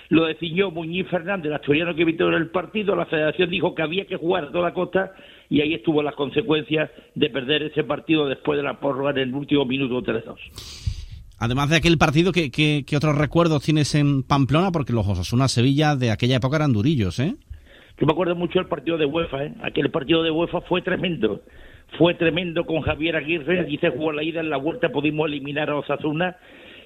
lo 0.07 0.27
definió 0.27 0.71
Muñiz 0.71 1.09
Fernández, 1.09 1.47
el 1.47 1.55
asturiano 1.55 1.93
que 1.93 2.03
evitó 2.03 2.29
el 2.29 2.51
partido, 2.51 2.95
la 2.95 3.05
federación 3.05 3.49
dijo 3.49 3.75
que 3.75 3.81
había 3.81 4.05
que 4.05 4.15
jugar 4.15 4.45
a 4.45 4.51
toda 4.53 4.73
costa 4.73 5.11
y 5.49 5.59
ahí 5.59 5.73
estuvo 5.73 6.01
las 6.01 6.15
consecuencias 6.15 6.89
de 7.15 7.29
perder 7.29 7.63
ese 7.63 7.83
partido 7.83 8.29
después 8.29 8.55
de 8.55 8.63
la 8.63 8.79
prórroga 8.79 9.11
en 9.11 9.17
el 9.17 9.33
último 9.33 9.65
minuto 9.65 10.01
3-2. 10.01 10.90
Además 11.41 11.71
de 11.71 11.77
aquel 11.77 11.97
partido, 11.97 12.31
¿qué, 12.31 12.51
qué, 12.51 12.95
otros 12.95 13.17
recuerdos 13.17 13.63
tienes 13.63 13.95
en 13.95 14.21
Pamplona? 14.21 14.71
Porque 14.71 14.93
los 14.93 15.07
Osasuna 15.07 15.47
Sevilla 15.47 15.95
de 15.95 16.11
aquella 16.11 16.35
época 16.35 16.57
eran 16.57 16.71
durillos, 16.71 17.19
¿eh? 17.19 17.33
Yo 17.99 18.05
me 18.05 18.13
acuerdo 18.13 18.35
mucho 18.35 18.59
del 18.59 18.67
partido 18.67 18.95
de 18.99 19.07
UEFA, 19.07 19.45
¿eh? 19.45 19.53
aquel 19.63 19.89
partido 19.89 20.21
de 20.21 20.29
UEFA 20.29 20.61
fue 20.61 20.83
tremendo, 20.83 21.41
fue 21.97 22.13
tremendo 22.13 22.63
con 22.67 22.81
Javier 22.81 23.15
Aguirre, 23.15 23.59
aquí 23.59 23.79
se 23.79 23.89
jugó 23.89 24.11
la 24.11 24.21
ida, 24.21 24.39
en 24.39 24.51
la 24.51 24.57
vuelta 24.57 24.89
pudimos 24.89 25.29
eliminar 25.29 25.71
a 25.71 25.77
Osasuna 25.77 26.37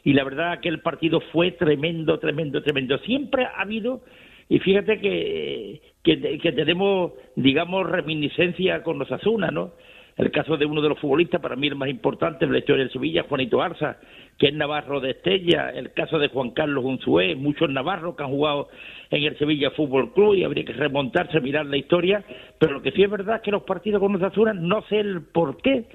y 0.05 0.13
la 0.13 0.23
verdad 0.23 0.53
aquel 0.53 0.79
partido 0.79 1.19
fue 1.33 1.51
tremendo, 1.51 2.17
tremendo, 2.19 2.63
tremendo. 2.63 2.97
Siempre 2.99 3.43
ha 3.43 3.61
habido, 3.61 4.03
y 4.47 4.59
fíjate 4.59 5.01
que, 5.01 5.81
que 6.01 6.51
tenemos, 6.53 7.11
digamos, 7.35 7.89
reminiscencia 7.89 8.83
con 8.83 9.01
Osasuna, 9.01 9.51
¿no? 9.51 9.73
El 10.17 10.31
caso 10.31 10.55
de 10.55 10.65
uno 10.65 10.81
de 10.81 10.87
los 10.87 10.99
futbolistas, 10.99 11.41
para 11.41 11.57
mí 11.57 11.67
el 11.67 11.75
más 11.75 11.89
importante 11.89 12.45
de 12.45 12.51
la 12.51 12.59
historia 12.59 12.83
del 12.83 12.93
Sevilla, 12.93 13.25
Juanito 13.27 13.61
Arza, 13.61 13.97
que 14.37 14.47
es 14.47 14.53
Navarro 14.53 15.01
de 15.01 15.11
Estella, 15.11 15.71
el 15.71 15.91
caso 15.91 16.17
de 16.19 16.29
Juan 16.29 16.51
Carlos 16.51 16.85
Unzué, 16.85 17.35
muchos 17.35 17.69
navarros 17.69 18.15
que 18.15 18.23
han 18.23 18.29
jugado 18.29 18.69
en 19.09 19.23
el 19.23 19.37
Sevilla 19.37 19.71
Fútbol 19.71 20.13
Club 20.13 20.35
y 20.35 20.45
habría 20.45 20.63
que 20.63 20.71
remontarse 20.71 21.41
mirar 21.41 21.65
la 21.65 21.75
historia, 21.75 22.23
pero 22.57 22.73
lo 22.73 22.81
que 22.81 22.91
sí 22.91 23.03
es 23.03 23.09
verdad 23.09 23.37
es 23.37 23.41
que 23.41 23.51
los 23.51 23.63
partidos 23.63 23.99
con 23.99 24.15
Osasuna, 24.15 24.53
no 24.53 24.83
sé 24.83 24.99
el 24.99 25.21
por 25.21 25.57
qué, 25.57 25.85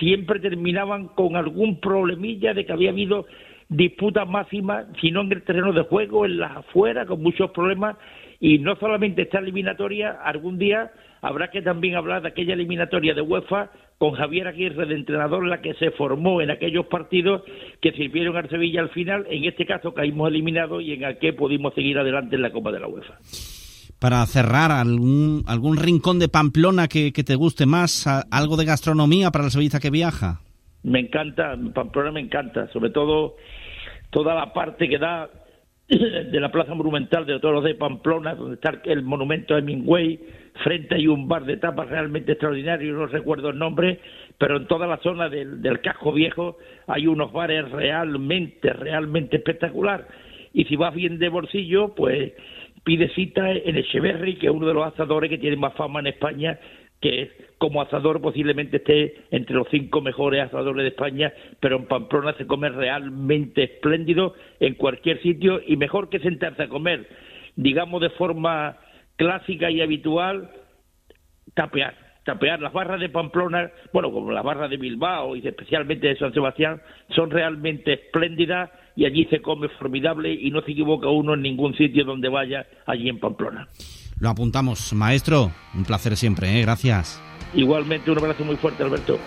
siempre 0.00 0.40
terminaban 0.40 1.08
con 1.08 1.36
algún 1.36 1.80
problemilla 1.80 2.54
de 2.54 2.66
que 2.66 2.72
había 2.72 2.90
habido 2.90 3.26
disputas 3.68 4.28
máximas, 4.28 4.86
sino 5.00 5.20
en 5.20 5.32
el 5.32 5.42
terreno 5.42 5.72
de 5.72 5.82
juego, 5.82 6.24
en 6.24 6.38
las 6.38 6.56
afueras, 6.56 7.06
con 7.06 7.22
muchos 7.22 7.50
problemas, 7.50 7.96
y 8.40 8.58
no 8.58 8.76
solamente 8.76 9.22
esta 9.22 9.38
eliminatoria, 9.38 10.18
algún 10.24 10.58
día 10.58 10.90
habrá 11.22 11.50
que 11.50 11.62
también 11.62 11.96
hablar 11.96 12.22
de 12.22 12.28
aquella 12.28 12.54
eliminatoria 12.54 13.14
de 13.14 13.20
UEFA 13.20 13.70
con 13.98 14.12
Javier 14.12 14.46
Aguirre 14.46 14.86
de 14.86 14.94
entrenador, 14.94 15.44
la 15.46 15.60
que 15.60 15.74
se 15.74 15.90
formó 15.90 16.40
en 16.40 16.50
aquellos 16.52 16.86
partidos 16.86 17.42
que 17.80 17.90
sirvieron 17.92 18.36
al 18.36 18.48
Sevilla 18.48 18.80
al 18.80 18.90
final, 18.90 19.26
en 19.28 19.44
este 19.44 19.66
caso 19.66 19.92
caímos 19.92 20.28
eliminados 20.28 20.82
y 20.82 20.92
en 20.92 21.02
el 21.02 21.18
que 21.18 21.32
pudimos 21.32 21.74
seguir 21.74 21.98
adelante 21.98 22.36
en 22.36 22.42
la 22.42 22.52
Copa 22.52 22.70
de 22.70 22.78
la 22.78 22.86
UEFA. 22.86 23.14
Para 23.98 24.24
cerrar, 24.26 24.70
¿algún, 24.70 25.42
algún 25.48 25.76
rincón 25.76 26.20
de 26.20 26.28
Pamplona 26.28 26.86
que, 26.86 27.12
que 27.12 27.24
te 27.24 27.34
guste 27.34 27.66
más? 27.66 28.06
¿A- 28.06 28.22
¿Algo 28.30 28.56
de 28.56 28.64
gastronomía 28.64 29.32
para 29.32 29.46
el 29.46 29.50
sevillista 29.50 29.80
que 29.80 29.90
viaja? 29.90 30.40
Me 30.84 31.00
encanta, 31.00 31.56
Pamplona 31.74 32.12
me 32.12 32.20
encanta, 32.20 32.68
sobre 32.72 32.90
todo 32.90 33.34
toda 34.10 34.36
la 34.36 34.52
parte 34.52 34.88
que 34.88 34.98
da 34.98 35.28
de 36.30 36.38
la 36.38 36.50
Plaza 36.50 36.74
Monumental 36.74 37.24
de 37.24 37.40
Toros 37.40 37.64
de 37.64 37.74
Pamplona, 37.74 38.34
donde 38.34 38.56
está 38.56 38.78
el 38.84 39.02
monumento 39.02 39.54
de 39.54 39.60
Hemingway, 39.60 40.20
frente 40.62 40.96
hay 40.96 41.06
un 41.06 41.28
bar 41.28 41.46
de 41.46 41.56
tapas 41.56 41.88
realmente 41.88 42.32
extraordinario, 42.32 42.92
no 42.92 43.06
recuerdo 43.06 43.48
el 43.50 43.58
nombre, 43.58 43.98
pero 44.36 44.58
en 44.58 44.66
toda 44.66 44.86
la 44.86 44.98
zona 44.98 45.30
del, 45.30 45.62
del 45.62 45.80
casco 45.80 46.12
viejo 46.12 46.58
hay 46.86 47.06
unos 47.06 47.32
bares 47.32 47.70
realmente, 47.70 48.70
realmente 48.74 49.38
espectacular. 49.38 50.06
Y 50.52 50.64
si 50.66 50.76
vas 50.76 50.94
bien 50.94 51.18
de 51.18 51.30
bolsillo, 51.30 51.94
pues 51.94 52.34
pide 52.84 53.08
cita 53.14 53.50
en 53.50 53.76
Echeverry, 53.76 54.36
que 54.36 54.48
es 54.48 54.52
uno 54.52 54.66
de 54.66 54.74
los 54.74 54.86
asadores 54.86 55.30
que 55.30 55.38
tiene 55.38 55.56
más 55.56 55.72
fama 55.74 56.00
en 56.00 56.08
España, 56.08 56.58
que 57.00 57.30
como 57.58 57.82
asador 57.82 58.20
posiblemente 58.20 58.78
esté 58.78 59.14
entre 59.30 59.56
los 59.56 59.68
cinco 59.70 60.00
mejores 60.00 60.44
asadores 60.44 60.82
de 60.82 60.88
España, 60.88 61.32
pero 61.60 61.76
en 61.76 61.86
Pamplona 61.86 62.34
se 62.34 62.46
come 62.46 62.68
realmente 62.68 63.64
espléndido 63.64 64.34
en 64.60 64.74
cualquier 64.74 65.20
sitio 65.22 65.60
y 65.66 65.76
mejor 65.76 66.08
que 66.08 66.20
sentarse 66.20 66.64
a 66.64 66.68
comer, 66.68 67.08
digamos 67.56 68.00
de 68.00 68.10
forma 68.10 68.78
clásica 69.16 69.70
y 69.70 69.80
habitual, 69.80 70.50
tapear. 71.54 72.08
Tapear 72.24 72.60
las 72.60 72.74
barras 72.74 73.00
de 73.00 73.08
Pamplona, 73.08 73.70
bueno, 73.90 74.12
como 74.12 74.30
las 74.32 74.44
barras 74.44 74.68
de 74.68 74.76
Bilbao 74.76 75.34
y 75.34 75.46
especialmente 75.46 76.08
de 76.08 76.18
San 76.18 76.34
Sebastián, 76.34 76.78
son 77.16 77.30
realmente 77.30 77.94
espléndidas 77.94 78.70
y 78.96 79.06
allí 79.06 79.24
se 79.30 79.40
come 79.40 79.68
formidable 79.70 80.30
y 80.34 80.50
no 80.50 80.60
se 80.60 80.72
equivoca 80.72 81.08
uno 81.08 81.32
en 81.32 81.40
ningún 81.40 81.74
sitio 81.74 82.04
donde 82.04 82.28
vaya 82.28 82.66
allí 82.84 83.08
en 83.08 83.18
Pamplona. 83.18 83.66
Lo 84.20 84.28
apuntamos. 84.28 84.92
Maestro, 84.92 85.52
un 85.74 85.84
placer 85.84 86.16
siempre, 86.16 86.58
¿eh? 86.58 86.62
gracias. 86.62 87.20
Igualmente, 87.54 88.10
un 88.10 88.18
abrazo 88.18 88.44
muy 88.44 88.56
fuerte, 88.56 88.82
Alberto. 88.82 89.18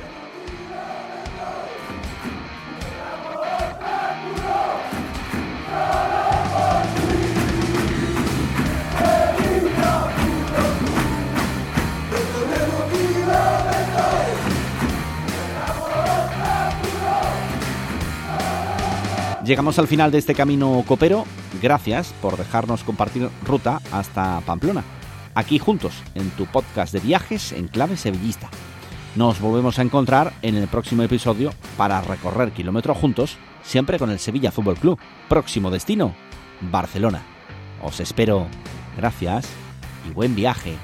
Llegamos 19.51 19.77
al 19.79 19.89
final 19.89 20.11
de 20.11 20.17
este 20.17 20.33
camino 20.33 20.81
copero. 20.87 21.25
Gracias 21.61 22.13
por 22.21 22.37
dejarnos 22.37 22.85
compartir 22.85 23.27
ruta 23.45 23.81
hasta 23.91 24.39
Pamplona. 24.45 24.81
Aquí 25.35 25.59
juntos, 25.59 25.91
en 26.15 26.29
tu 26.29 26.45
podcast 26.45 26.93
de 26.93 27.01
viajes 27.01 27.51
en 27.51 27.67
clave 27.67 27.97
sevillista. 27.97 28.49
Nos 29.17 29.41
volvemos 29.41 29.77
a 29.77 29.81
encontrar 29.81 30.31
en 30.41 30.55
el 30.55 30.69
próximo 30.69 31.03
episodio 31.03 31.51
para 31.75 31.99
recorrer 31.99 32.53
kilómetros 32.53 32.95
juntos, 32.95 33.35
siempre 33.61 33.99
con 33.99 34.09
el 34.09 34.19
Sevilla 34.19 34.53
Fútbol 34.53 34.77
Club. 34.77 34.97
Próximo 35.27 35.69
destino, 35.69 36.15
Barcelona. 36.61 37.21
Os 37.83 37.99
espero. 37.99 38.47
Gracias 38.95 39.49
y 40.07 40.13
buen 40.13 40.33
viaje. 40.33 40.77